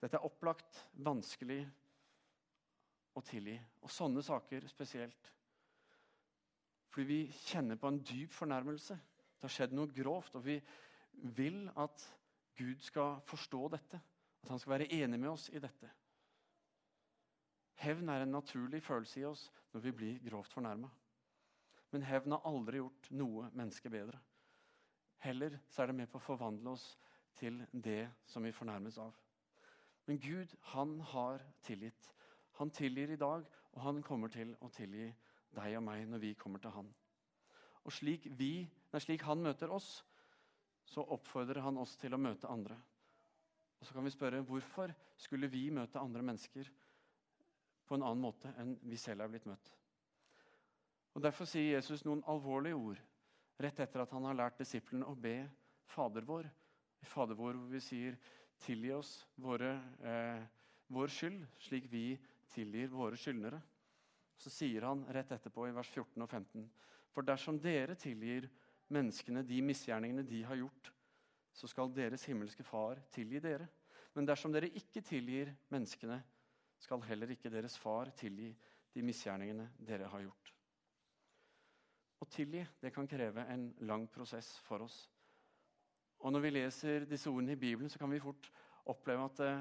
Dette 0.02 0.18
er 0.18 0.26
opplagt 0.26 0.90
vanskelig 0.94 1.70
å 3.16 3.22
tilgi, 3.22 3.60
og 3.82 3.92
sånne 3.92 4.24
saker 4.24 4.68
spesielt. 4.68 5.34
Fordi 6.90 7.06
vi 7.08 7.32
kjenner 7.32 7.76
på 7.76 7.88
en 7.88 8.04
dyp 8.04 8.32
fornærmelse. 8.34 8.94
Det 8.94 9.42
har 9.42 9.50
skjedd 9.50 9.74
noe 9.74 9.88
grovt, 9.88 10.36
og 10.36 10.46
vi 10.46 10.62
vil 11.24 11.70
at 11.78 12.06
Gud 12.58 12.80
skal 12.84 13.20
forstå 13.28 13.68
dette. 13.68 14.02
At 14.44 14.50
han 14.50 14.60
skal 14.60 14.72
være 14.72 14.92
enig 14.94 15.20
med 15.20 15.30
oss 15.30 15.50
i 15.50 15.60
dette. 15.60 15.90
Hevn 17.80 18.10
er 18.10 18.24
en 18.24 18.36
naturlig 18.36 18.84
følelse 18.84 19.20
i 19.22 19.26
oss 19.26 19.46
når 19.74 19.82
vi 19.82 19.92
blir 19.92 20.30
grovt 20.30 20.54
fornærma. 20.54 20.90
Men 21.92 22.04
hevn 22.04 22.36
har 22.36 22.48
aldri 22.48 22.82
gjort 22.82 23.08
noe 23.12 23.50
menneske 23.56 23.90
bedre. 23.90 24.20
Heller 25.24 25.58
så 25.70 25.82
er 25.82 25.92
det 25.92 25.96
med 25.96 26.12
på 26.12 26.20
å 26.20 26.24
forvandle 26.24 26.76
oss 26.76 26.86
til 27.40 27.62
det 27.72 28.10
som 28.28 28.44
vi 28.44 28.52
fornærmes 28.56 28.98
av. 29.00 29.16
Men 30.08 30.20
Gud, 30.20 30.56
han 30.74 31.00
har 31.12 31.44
tilgitt. 31.64 32.12
Han 32.60 32.72
tilgir 32.72 33.12
i 33.14 33.20
dag, 33.20 33.46
og 33.72 33.82
han 33.82 34.04
kommer 34.04 34.28
til 34.28 34.56
å 34.60 34.70
tilgi 34.74 35.08
deg 35.56 35.76
og 35.78 35.84
meg 35.86 36.08
når 36.10 36.24
vi 36.24 36.34
kommer 36.40 36.60
til 36.60 36.74
han. 36.76 36.90
Og 37.86 37.94
slik, 37.94 38.28
vi, 38.38 38.68
nei, 38.92 39.02
slik 39.02 39.24
han 39.24 39.42
møter 39.44 39.72
oss, 39.72 40.04
så 40.90 41.06
oppfordrer 41.14 41.62
han 41.62 41.78
oss 41.78 41.96
til 42.02 42.16
å 42.16 42.22
møte 42.22 42.50
andre. 42.50 42.78
Og 43.80 43.88
så 43.88 43.96
kan 43.96 44.06
vi 44.06 44.14
spørre 44.14 44.42
hvorfor 44.46 44.94
skulle 45.20 45.50
vi 45.52 45.68
møte 45.72 46.02
andre 46.02 46.24
mennesker 46.26 46.70
på 47.88 47.98
en 47.98 48.06
annen 48.06 48.24
måte 48.24 48.52
enn 48.60 48.76
vi 48.90 48.98
selv 49.00 49.24
er 49.24 49.32
blitt 49.32 49.48
møtt. 49.50 49.70
Og 51.16 51.24
Derfor 51.26 51.48
sier 51.50 51.76
Jesus 51.76 52.04
noen 52.06 52.24
alvorlige 52.30 52.78
ord 52.78 53.00
rett 53.60 53.80
etter 53.84 54.04
at 54.04 54.12
han 54.16 54.28
har 54.30 54.38
lært 54.38 54.60
disiplene 54.62 55.08
å 55.10 55.18
be 55.18 55.42
Fader 55.90 56.26
vår. 56.28 56.48
Fader 57.10 57.38
vår 57.38 57.58
hvor 57.58 57.72
vi 57.74 57.82
sier 57.82 58.18
'tilgi 58.60 58.92
oss 58.94 59.26
våre, 59.36 59.72
eh, 60.04 60.44
vår 60.88 61.08
skyld', 61.08 61.48
slik 61.60 61.88
vi 61.92 62.20
tilgir 62.54 62.88
våre 62.88 63.18
skyldnere. 63.18 63.62
Så 64.38 64.50
sier 64.50 64.86
han 64.88 65.06
rett 65.06 65.32
etterpå 65.32 65.68
i 65.68 65.72
vers 65.76 65.90
14 65.90 66.24
og 66.24 66.30
15.: 66.30 66.70
For 67.12 67.22
dersom 67.22 67.60
dere 67.60 67.96
tilgir 67.96 68.50
menneskene 68.94 69.44
de 69.46 69.62
misgjerningene 69.64 70.26
de 70.28 70.44
har 70.48 70.60
gjort, 70.60 70.92
så 71.54 71.68
skal 71.68 71.92
deres 71.94 72.24
himmelske 72.30 72.64
Far 72.64 73.02
tilgi 73.14 73.42
dere. 73.44 73.68
Men 74.16 74.28
dersom 74.28 74.54
dere 74.54 74.72
ikke 74.76 75.04
tilgir 75.06 75.52
menneskene, 75.70 76.18
skal 76.80 77.04
heller 77.04 77.34
ikke 77.34 77.52
deres 77.52 77.76
far 77.78 78.10
tilgi 78.16 78.50
de 78.96 79.04
misgjerningene 79.04 79.66
dere 79.86 80.08
har 80.08 80.24
gjort. 80.24 80.54
Å 82.20 82.28
tilgi 82.32 82.64
det 82.82 82.92
kan 82.96 83.08
kreve 83.08 83.46
en 83.52 83.70
lang 83.88 84.08
prosess 84.12 84.58
for 84.66 84.84
oss. 84.88 84.98
Og 86.20 86.34
Når 86.34 86.44
vi 86.44 86.52
leser 86.52 87.06
disse 87.08 87.30
ordene 87.32 87.56
i 87.56 87.60
Bibelen, 87.60 87.90
så 87.90 88.00
kan 88.00 88.12
vi 88.12 88.20
fort 88.20 88.50
oppleve 88.92 89.28
at 89.30 89.38
det, 89.40 89.52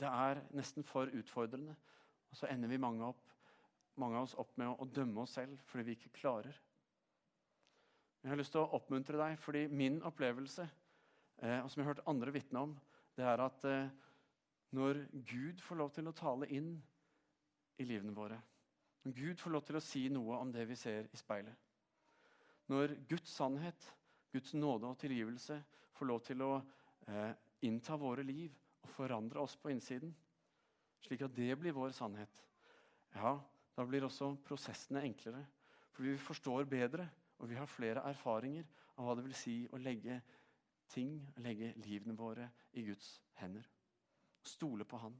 det 0.00 0.08
er 0.10 0.42
nesten 0.52 0.84
for 0.84 1.08
utfordrende. 1.08 1.76
Og 2.30 2.36
så 2.36 2.50
ender 2.52 2.68
vi 2.68 2.80
mange, 2.80 3.06
opp, 3.06 3.30
mange 3.96 4.18
av 4.18 4.26
oss 4.26 4.36
opp 4.40 4.52
med 4.60 4.68
å 4.74 4.88
dømme 4.88 5.24
oss 5.24 5.36
selv 5.38 5.60
fordi 5.70 5.86
vi 5.88 5.96
ikke 5.96 6.16
klarer. 6.18 6.56
Jeg 8.24 8.32
har 8.32 8.40
lyst 8.40 8.56
til 8.56 8.64
å 8.64 8.70
oppmuntre 8.78 9.20
deg, 9.20 9.36
fordi 9.38 9.66
min 9.68 10.00
opplevelse 10.08 10.64
Eh, 11.42 11.60
og 11.60 11.70
som 11.70 11.80
jeg 11.80 11.86
har 11.86 11.94
hørt 11.94 12.08
andre 12.10 12.32
vitne 12.34 12.62
om, 12.68 12.74
det 13.16 13.26
er 13.26 13.42
at 13.42 13.64
eh, 13.68 13.92
når 14.74 15.04
Gud 15.26 15.62
får 15.62 15.80
lov 15.80 15.92
til 15.94 16.08
å 16.08 16.16
tale 16.16 16.48
inn 16.54 16.70
i 17.78 17.86
livene 17.86 18.14
våre, 18.14 18.38
når 19.04 19.16
Gud 19.18 19.42
får 19.42 19.54
lov 19.54 19.64
til 19.66 19.78
å 19.78 19.84
si 19.84 20.06
noe 20.12 20.38
om 20.40 20.52
det 20.54 20.64
vi 20.70 20.78
ser 20.78 21.10
i 21.12 21.20
speilet, 21.20 21.56
når 22.70 22.96
Guds 23.10 23.34
sannhet, 23.36 23.90
Guds 24.32 24.54
nåde 24.56 24.88
og 24.88 24.98
tilgivelse 24.98 25.58
får 25.94 26.08
lov 26.08 26.22
til 26.26 26.42
å 26.46 26.52
eh, 27.10 27.34
innta 27.66 27.98
våre 28.00 28.24
liv 28.26 28.54
og 28.84 28.94
forandre 28.94 29.42
oss 29.42 29.58
på 29.60 29.70
innsiden, 29.74 30.14
slik 31.04 31.26
at 31.26 31.34
det 31.36 31.52
blir 31.60 31.76
vår 31.76 31.92
sannhet, 31.94 32.40
ja, 33.14 33.36
da 33.74 33.84
blir 33.86 34.06
også 34.06 34.32
prosessene 34.46 35.02
enklere. 35.04 35.42
For 35.94 36.06
vi 36.06 36.16
forstår 36.18 36.66
bedre, 36.66 37.04
og 37.38 37.50
vi 37.50 37.58
har 37.58 37.70
flere 37.70 38.04
erfaringer 38.08 38.66
av 38.96 39.06
hva 39.06 39.16
det 39.18 39.24
vil 39.26 39.36
si 39.36 39.56
å 39.72 39.80
legge 39.80 40.20
ting, 40.90 41.16
legge 41.42 41.72
livene 41.82 42.16
våre 42.16 42.48
i 42.78 42.84
Guds 42.86 43.08
hender. 43.40 43.66
Stole 44.44 44.86
på 44.86 45.00
Han. 45.02 45.16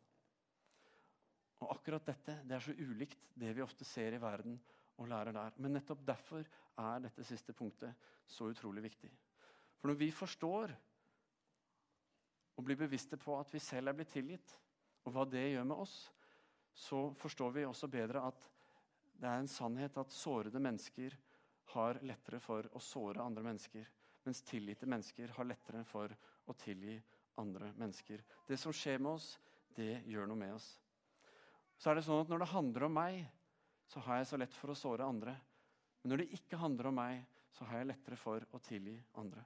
Og 1.64 1.70
akkurat 1.72 2.06
dette 2.06 2.40
det 2.44 2.56
er 2.56 2.64
så 2.64 2.74
ulikt 2.76 3.30
det 3.40 3.54
vi 3.56 3.64
ofte 3.64 3.86
ser 3.88 4.14
i 4.14 4.22
verden 4.22 4.58
og 5.00 5.08
lærer 5.10 5.34
der. 5.34 5.54
Men 5.58 5.74
nettopp 5.78 6.02
derfor 6.06 6.44
er 6.44 7.04
dette 7.06 7.24
siste 7.26 7.54
punktet 7.56 7.94
så 8.30 8.50
utrolig 8.52 8.84
viktig. 8.84 9.10
For 9.80 9.90
når 9.90 10.00
vi 10.00 10.10
forstår 10.14 10.74
og 12.54 12.66
blir 12.66 12.78
bevisste 12.78 13.18
på 13.18 13.34
at 13.38 13.50
vi 13.50 13.62
selv 13.62 13.90
er 13.90 13.98
blitt 13.98 14.12
tilgitt, 14.14 14.52
og 15.04 15.12
hva 15.12 15.24
det 15.28 15.42
gjør 15.50 15.66
med 15.68 15.80
oss, 15.82 15.96
så 16.74 17.08
forstår 17.18 17.54
vi 17.54 17.64
også 17.66 17.90
bedre 17.90 18.22
at 18.28 18.46
det 19.14 19.28
er 19.30 19.40
en 19.40 19.50
sannhet 19.50 19.98
at 20.00 20.14
sårede 20.14 20.62
mennesker 20.62 21.14
har 21.72 22.00
lettere 22.02 22.40
for 22.42 22.68
å 22.76 22.82
såre 22.82 23.22
andre 23.24 23.44
mennesker, 23.46 23.86
mens 24.24 24.42
tilgitte 24.46 24.88
mennesker 24.88 25.32
har 25.36 25.48
lettere 25.48 25.84
for 25.88 26.12
å 26.46 26.56
tilgi 26.58 26.96
andre 27.40 27.72
mennesker. 27.78 28.22
Det 28.46 28.58
som 28.60 28.72
skjer 28.72 29.00
med 29.00 29.16
oss, 29.16 29.34
det 29.74 30.02
gjør 30.06 30.28
noe 30.30 30.38
med 30.38 30.54
oss. 30.54 30.68
Så 31.78 31.90
er 31.90 31.98
det 31.98 32.04
sånn 32.06 32.22
at 32.22 32.30
Når 32.30 32.44
det 32.44 32.52
handler 32.52 32.86
om 32.86 32.94
meg, 32.94 33.24
så 33.90 34.00
har 34.00 34.20
jeg 34.20 34.30
så 34.30 34.38
lett 34.40 34.54
for 34.56 34.72
å 34.72 34.78
såre 34.78 35.06
andre. 35.06 35.34
Men 36.02 36.14
når 36.14 36.22
det 36.22 36.38
ikke 36.38 36.60
handler 36.60 36.88
om 36.88 36.98
meg, 37.00 37.24
så 37.54 37.66
har 37.68 37.80
jeg 37.80 37.90
lettere 37.90 38.18
for 38.18 38.46
å 38.52 38.60
tilgi 38.62 38.94
andre. 39.20 39.44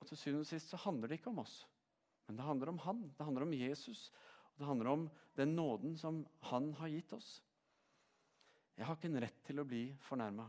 Og 0.00 0.08
Til 0.08 0.20
syvende 0.20 0.44
og 0.44 0.50
sist 0.50 0.72
så 0.72 0.80
handler 0.84 1.08
det 1.08 1.20
ikke 1.20 1.32
om 1.32 1.40
oss, 1.40 1.62
men 2.26 2.36
det 2.36 2.44
handler 2.44 2.72
om 2.72 2.78
Han. 2.84 3.02
Det 3.16 3.24
handler 3.24 3.46
om 3.46 3.54
Jesus. 3.56 4.10
Og 4.52 4.60
det 4.60 4.66
handler 4.68 4.90
om 4.90 5.10
den 5.36 5.56
nåden 5.56 5.96
som 5.98 6.26
Han 6.50 6.72
har 6.80 6.88
gitt 6.88 7.12
oss. 7.12 7.42
Jeg 8.74 8.86
har 8.86 8.96
ikke 8.98 9.10
en 9.10 9.22
rett 9.22 9.40
til 9.46 9.62
å 9.62 9.66
bli 9.68 9.84
fornærma. 10.08 10.46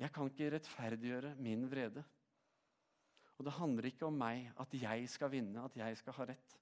Jeg 0.00 0.12
kan 0.14 0.30
ikke 0.30 0.50
rettferdiggjøre 0.54 1.34
min 1.42 1.66
vrede. 1.68 2.04
Og 3.36 3.46
det 3.46 3.56
handler 3.56 3.88
ikke 3.88 4.06
om 4.06 4.18
meg, 4.20 4.50
at 4.60 4.74
jeg 4.76 5.08
skal 5.08 5.32
vinne, 5.32 5.64
at 5.64 5.76
jeg 5.76 5.96
skal 6.00 6.16
ha 6.18 6.28
rett. 6.28 6.56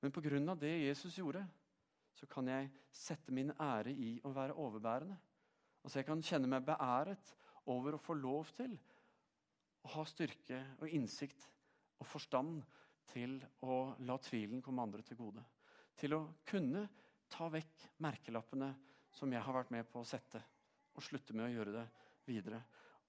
Men 0.00 0.12
pga. 0.12 0.54
det 0.60 0.72
Jesus 0.84 1.16
gjorde, 1.16 1.46
så 2.14 2.26
kan 2.26 2.48
jeg 2.48 2.70
sette 2.92 3.32
min 3.32 3.52
ære 3.60 3.92
i 3.92 4.20
å 4.24 4.32
være 4.32 4.54
overbærende. 4.54 5.16
Altså 5.84 5.98
Jeg 5.98 6.06
kan 6.06 6.22
kjenne 6.22 6.48
meg 6.48 6.64
beæret 6.64 7.34
over 7.66 7.94
å 7.94 8.00
få 8.00 8.14
lov 8.14 8.50
til 8.56 8.76
å 9.84 9.88
ha 9.96 10.04
styrke 10.08 10.60
og 10.80 10.88
innsikt 10.88 11.48
og 12.00 12.06
forstand 12.06 12.62
til 13.12 13.38
å 13.64 13.94
la 14.04 14.16
tvilen 14.18 14.62
komme 14.64 14.82
andre 14.82 15.02
til 15.02 15.16
gode. 15.16 15.44
Til 15.96 16.16
å 16.16 16.22
kunne 16.48 16.88
ta 17.34 17.48
vekk 17.50 17.88
merkelappene 18.04 18.70
som 19.14 19.32
jeg 19.32 19.42
har 19.42 19.56
vært 19.56 19.72
med 19.74 19.86
på 19.90 20.02
å 20.02 20.06
sette, 20.06 20.40
og 20.94 21.02
slutte 21.02 21.34
med 21.34 21.48
å 21.48 21.52
gjøre 21.52 21.74
det 21.74 21.84
videre. 22.28 22.60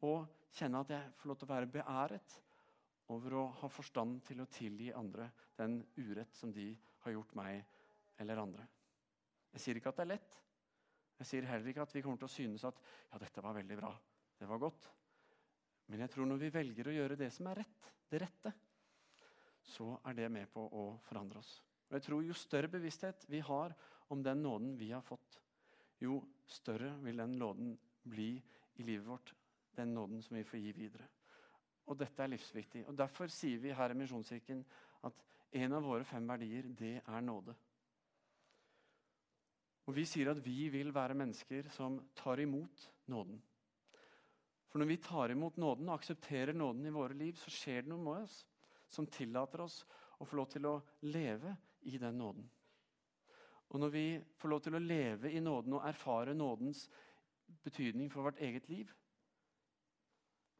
Og 0.06 0.26
kjenne 0.56 0.82
at 0.82 0.94
jeg 0.94 1.14
får 1.20 1.30
lov 1.30 1.40
til 1.40 1.48
å 1.48 1.54
være 1.54 1.72
beæret 1.76 2.38
over 3.14 3.38
å 3.38 3.44
ha 3.62 3.70
forstand 3.70 4.24
til 4.26 4.42
å 4.42 4.50
tilgi 4.50 4.90
andre 4.98 5.30
den 5.58 5.78
urett 6.02 6.34
som 6.38 6.54
de 6.54 6.72
har 7.06 7.14
gjort 7.14 7.36
meg 7.38 7.62
eller 8.22 8.42
andre. 8.42 8.66
Jeg 9.54 9.64
sier 9.64 9.80
ikke 9.80 9.94
at 9.94 10.02
det 10.02 10.06
er 10.08 10.14
lett. 10.16 10.38
Jeg 11.22 11.30
sier 11.30 11.48
heller 11.48 11.72
ikke 11.72 11.86
at 11.86 11.94
vi 11.96 12.02
kommer 12.04 12.20
til 12.20 12.28
å 12.28 12.34
synes 12.34 12.66
at 12.68 12.80
ja, 12.82 13.20
dette 13.22 13.44
var 13.44 13.56
veldig 13.56 13.78
bra. 13.80 13.92
Det 14.36 14.50
var 14.50 14.60
godt. 14.60 14.90
Men 15.92 16.02
jeg 16.02 16.12
tror 16.12 16.28
når 16.28 16.42
vi 16.42 16.52
velger 16.52 16.90
å 16.90 16.96
gjøre 16.96 17.20
det 17.20 17.30
som 17.32 17.48
er 17.52 17.62
rett, 17.62 17.92
det 18.10 18.20
rette, 18.26 18.52
så 19.66 19.94
er 20.10 20.18
det 20.18 20.28
med 20.34 20.50
på 20.52 20.66
å 20.66 20.88
forandre 21.06 21.40
oss. 21.40 21.54
Og 21.86 21.98
jeg 21.98 22.06
tror 22.08 22.26
Jo 22.26 22.36
større 22.38 22.72
bevissthet 22.72 23.28
vi 23.30 23.40
har 23.46 23.76
om 24.08 24.24
den 24.24 24.42
nåden 24.44 24.78
vi 24.78 24.92
har 24.92 25.02
fått, 25.02 25.40
jo 26.00 26.20
større 26.48 26.92
vil 27.04 27.18
den 27.18 27.38
nåden 27.40 27.78
bli 28.04 28.42
i 28.76 28.84
livet 28.84 29.08
vårt. 29.08 29.34
Den 29.76 29.94
nåden 29.94 30.22
som 30.24 30.38
vi 30.38 30.44
får 30.44 30.60
gi 30.60 30.72
videre. 30.72 31.08
Og 31.86 31.98
dette 32.00 32.24
er 32.24 32.32
livsviktig. 32.32 32.86
Og 32.88 32.98
Derfor 32.98 33.30
sier 33.32 33.60
vi 33.62 33.74
her 33.76 33.92
i 33.92 33.98
Misjonskirken 33.98 34.64
at 35.06 35.24
en 35.56 35.76
av 35.78 35.84
våre 35.86 36.06
fem 36.08 36.28
verdier, 36.28 36.70
det 36.70 37.00
er 37.02 37.22
nåde. 37.22 37.56
Og 39.86 39.94
Vi 39.94 40.06
sier 40.10 40.32
at 40.32 40.42
vi 40.42 40.70
vil 40.74 40.94
være 40.94 41.18
mennesker 41.18 41.70
som 41.76 42.00
tar 42.18 42.42
imot 42.42 42.88
nåden. 43.12 43.42
For 44.72 44.82
når 44.82 44.90
vi 44.90 44.98
tar 44.98 45.32
imot 45.32 45.58
nåden 45.62 45.90
og 45.90 46.00
aksepterer 46.00 46.54
nåden 46.54 46.86
i 46.86 46.92
våre 46.92 47.14
liv, 47.14 47.38
så 47.40 47.52
skjer 47.54 47.84
det 47.84 47.92
noe 47.94 48.04
med 48.04 48.26
oss 48.26 48.42
som 48.92 49.08
tillater 49.08 49.62
oss 49.64 49.84
å 50.20 50.26
få 50.28 50.40
lov 50.40 50.50
til 50.52 50.66
å 50.68 50.80
leve 51.06 51.54
i 51.88 52.00
den 52.02 52.18
nåden. 52.18 52.50
Og 53.76 53.80
når 53.84 53.92
vi 53.92 54.06
får 54.40 54.50
lov 54.54 54.62
til 54.64 54.78
å 54.78 54.80
leve 54.80 55.28
i 55.36 55.42
nåden 55.44 55.74
og 55.76 55.84
erfare 55.84 56.32
nådens 56.32 56.86
betydning 57.66 58.08
for 58.08 58.24
vårt 58.24 58.40
eget 58.40 58.70
liv, 58.72 58.92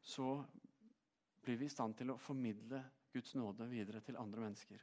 så 0.04 0.34
blir 1.40 1.56
vi 1.56 1.64
i 1.64 1.72
stand 1.72 1.96
til 1.96 2.12
å 2.12 2.18
formidle 2.20 2.82
Guds 3.14 3.32
nåde 3.40 3.70
videre 3.70 4.02
til 4.04 4.18
andre 4.20 4.44
mennesker. 4.44 4.82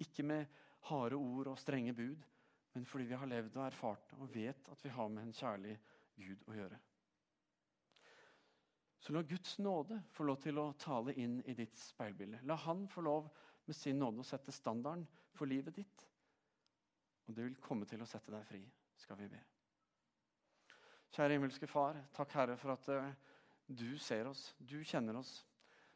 Ikke 0.00 0.24
med 0.24 0.48
harde 0.88 1.18
ord 1.20 1.50
og 1.52 1.60
strenge 1.60 1.92
bud, 1.92 2.24
men 2.72 2.88
fordi 2.88 3.10
vi 3.10 3.18
har 3.20 3.28
levd 3.28 3.60
og 3.60 3.66
erfart 3.66 4.16
og 4.16 4.32
vet 4.32 4.72
at 4.72 4.86
vi 4.86 4.94
har 4.96 5.12
med 5.12 5.26
en 5.26 5.36
kjærlig 5.36 5.76
Gud 6.16 6.48
å 6.48 6.56
gjøre. 6.56 6.80
Så 9.04 9.12
la 9.12 9.26
Guds 9.28 9.58
nåde 9.60 10.00
få 10.16 10.24
lov 10.24 10.40
til 10.40 10.56
å 10.62 10.70
tale 10.80 11.12
inn 11.20 11.36
i 11.44 11.58
ditt 11.60 11.76
speilbilde. 11.76 12.40
La 12.48 12.56
Han 12.64 12.88
få 12.88 13.04
lov 13.04 13.28
med 13.68 13.76
sin 13.76 14.00
nåde 14.00 14.24
å 14.24 14.28
sette 14.32 14.56
standarden 14.56 15.04
for 15.36 15.52
livet 15.52 15.76
ditt. 15.82 16.08
Og 17.26 17.36
det 17.36 17.46
vil 17.46 17.60
komme 17.62 17.88
til 17.88 18.02
å 18.04 18.08
sette 18.08 18.32
deg 18.34 18.44
fri, 18.48 18.60
skal 19.00 19.18
vi 19.20 19.30
be. 19.32 19.40
Kjære 21.14 21.36
himmelske 21.36 21.68
Far, 21.70 22.00
takk 22.14 22.32
Herre 22.34 22.56
for 22.58 22.74
at 22.74 22.88
uh, 22.90 23.10
du 23.66 23.96
ser 24.02 24.28
oss, 24.28 24.48
du 24.58 24.80
kjenner 24.84 25.20
oss. 25.20 25.44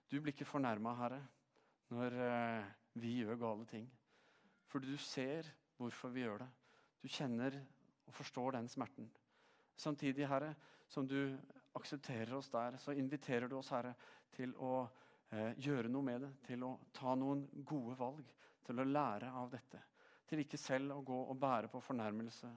Du 0.09 0.21
blir 0.21 0.33
ikke 0.33 0.49
fornærma, 0.49 0.95
Herre, 1.03 1.21
når 1.93 2.19
uh, 2.23 2.69
vi 3.03 3.19
gjør 3.21 3.41
gale 3.41 3.67
ting. 3.69 3.89
For 4.69 4.85
du 4.85 4.95
ser 5.01 5.49
hvorfor 5.77 6.13
vi 6.15 6.25
gjør 6.25 6.45
det. 6.45 6.49
Du 7.03 7.09
kjenner 7.09 7.57
og 8.07 8.15
forstår 8.15 8.57
den 8.57 8.69
smerten. 8.69 9.11
Samtidig, 9.79 10.27
Herre, 10.29 10.55
som 10.89 11.07
du 11.09 11.37
aksepterer 11.79 12.35
oss 12.35 12.51
der, 12.51 12.77
så 12.77 12.93
inviterer 12.93 13.49
du 13.49 13.59
oss, 13.59 13.71
Herre, 13.71 13.95
til 14.35 14.55
å 14.57 14.73
eh, 15.31 15.53
gjøre 15.61 15.91
noe 15.93 16.05
med 16.05 16.25
det. 16.25 16.33
Til 16.49 16.65
å 16.67 16.73
ta 16.95 17.15
noen 17.15 17.45
gode 17.69 17.95
valg. 17.99 18.33
Til 18.67 18.83
å 18.83 18.89
lære 18.89 19.31
av 19.39 19.53
dette. 19.53 19.83
Til 20.29 20.43
ikke 20.45 20.61
selv 20.61 20.93
å 20.93 21.03
gå 21.05 21.19
og 21.31 21.39
bære 21.41 21.71
på 21.73 21.81
fornærmelse, 21.81 22.51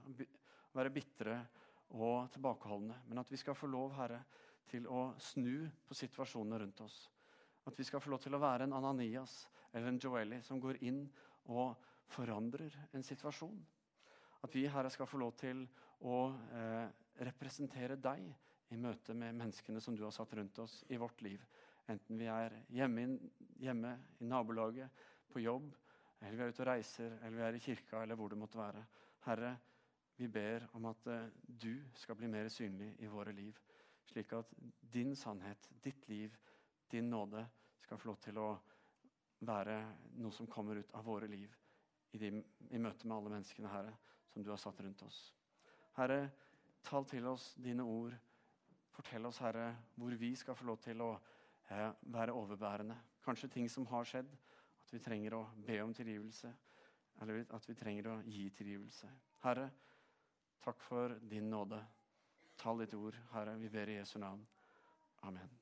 være 0.76 0.94
bitre 0.94 1.38
og 1.96 2.32
tilbakeholdne. 2.34 3.02
Men 3.08 3.22
at 3.24 3.32
vi 3.32 3.40
skal 3.40 3.56
få 3.56 3.70
lov, 3.72 3.94
Herre, 3.96 4.22
til 4.72 4.88
å 4.88 5.12
snu 5.20 5.68
på 5.88 5.96
situasjonene 5.98 6.62
rundt 6.62 6.84
oss. 6.84 7.04
At 7.68 7.78
vi 7.78 7.86
skal 7.86 8.02
få 8.02 8.14
lov 8.14 8.22
til 8.24 8.36
å 8.36 8.42
være 8.42 8.66
en 8.68 8.76
Ananias 8.78 9.46
eller 9.72 9.92
en 9.92 10.00
Joeli 10.02 10.42
som 10.44 10.60
går 10.60 10.82
inn 10.88 11.04
og 11.52 11.76
forandrer 12.12 12.76
en 12.96 13.06
situasjon. 13.06 13.60
At 14.42 14.56
vi, 14.56 14.66
Herre, 14.72 14.90
skal 14.90 15.10
få 15.10 15.20
lov 15.22 15.36
til 15.40 15.66
å 16.08 16.22
eh, 16.58 16.88
representere 17.28 18.00
deg 18.02 18.26
i 18.72 18.80
møte 18.80 19.14
med 19.14 19.36
menneskene 19.38 19.82
som 19.84 19.96
du 19.96 20.04
har 20.06 20.16
satt 20.16 20.34
rundt 20.38 20.60
oss 20.64 20.82
i 20.90 20.98
vårt 21.00 21.22
liv. 21.22 21.44
Enten 21.92 22.18
vi 22.18 22.28
er 22.32 22.56
hjemme, 22.72 23.06
hjemme 23.60 23.96
i 24.20 24.28
nabolaget, 24.28 25.04
på 25.32 25.40
jobb, 25.44 25.70
eller 26.22 26.38
vi 26.38 26.44
er 26.44 26.54
ute 26.54 26.64
og 26.64 26.68
reiser, 26.70 27.18
eller 27.20 27.38
vi 27.38 27.46
er 27.48 27.58
i 27.58 27.64
kirka, 27.64 28.02
eller 28.02 28.16
hvor 28.16 28.30
det 28.30 28.38
måtte 28.38 28.60
være. 28.60 28.84
Herre, 29.26 29.56
vi 30.18 30.28
ber 30.28 30.68
om 30.78 30.86
at 30.92 31.08
eh, 31.08 31.32
du 31.46 31.74
skal 31.98 32.16
bli 32.20 32.30
mer 32.30 32.50
synlig 32.54 32.92
i 33.00 33.10
våre 33.10 33.34
liv, 33.34 33.58
slik 34.12 34.34
at 34.38 34.54
din 34.94 35.16
sannhet, 35.16 35.70
ditt 35.84 36.08
liv, 36.10 36.36
din 36.92 37.10
nåde 37.10 37.46
skal 37.82 37.98
få 37.98 38.12
lov 38.12 38.22
til 38.22 38.38
å 38.38 38.52
være 39.48 39.82
noe 40.22 40.36
som 40.36 40.48
kommer 40.48 40.78
ut 40.78 40.94
av 40.94 41.06
våre 41.08 41.28
liv 41.32 41.50
i, 42.12 42.20
de, 42.22 42.32
i 42.70 42.78
møte 42.82 43.08
med 43.08 43.18
alle 43.18 43.34
menneskene, 43.38 43.72
Herre 43.72 43.96
som 44.34 44.44
du 44.44 44.50
har 44.50 44.58
satt 44.58 44.80
rundt 44.80 45.02
oss. 45.04 45.20
Herre, 45.98 46.30
tal 46.84 47.06
til 47.06 47.28
oss 47.28 47.52
dine 47.60 47.84
ord. 47.84 48.16
Fortell 48.92 49.26
oss, 49.28 49.40
Herre, 49.44 49.76
hvor 49.96 50.16
vi 50.20 50.34
skal 50.36 50.56
få 50.56 50.68
lov 50.68 50.80
til 50.84 51.04
å 51.04 51.12
eh, 51.70 51.90
være 52.14 52.36
overbærende. 52.36 52.98
Kanskje 53.26 53.52
ting 53.52 53.70
som 53.70 53.88
har 53.92 54.08
skjedd, 54.08 54.32
vi 54.92 55.00
trenger 55.00 55.38
å 55.38 55.46
be 55.56 55.80
om 55.84 55.94
tilgivelse. 55.94 56.52
Eller 57.22 57.46
at 57.54 57.70
vi 57.70 57.76
trenger 57.78 58.12
å 58.12 58.20
gi 58.26 58.50
tilgivelse. 58.56 59.10
Herre, 59.46 59.70
takk 60.64 60.82
for 60.88 61.18
din 61.34 61.50
nåde. 61.52 61.82
Ta 62.62 62.76
ditt 62.78 62.94
ord, 62.98 63.18
Herre. 63.34 63.58
Vi 63.62 63.70
ber 63.70 63.90
i 63.90 64.00
Jesu 64.00 64.20
navn. 64.20 64.46
Amen. 65.28 65.61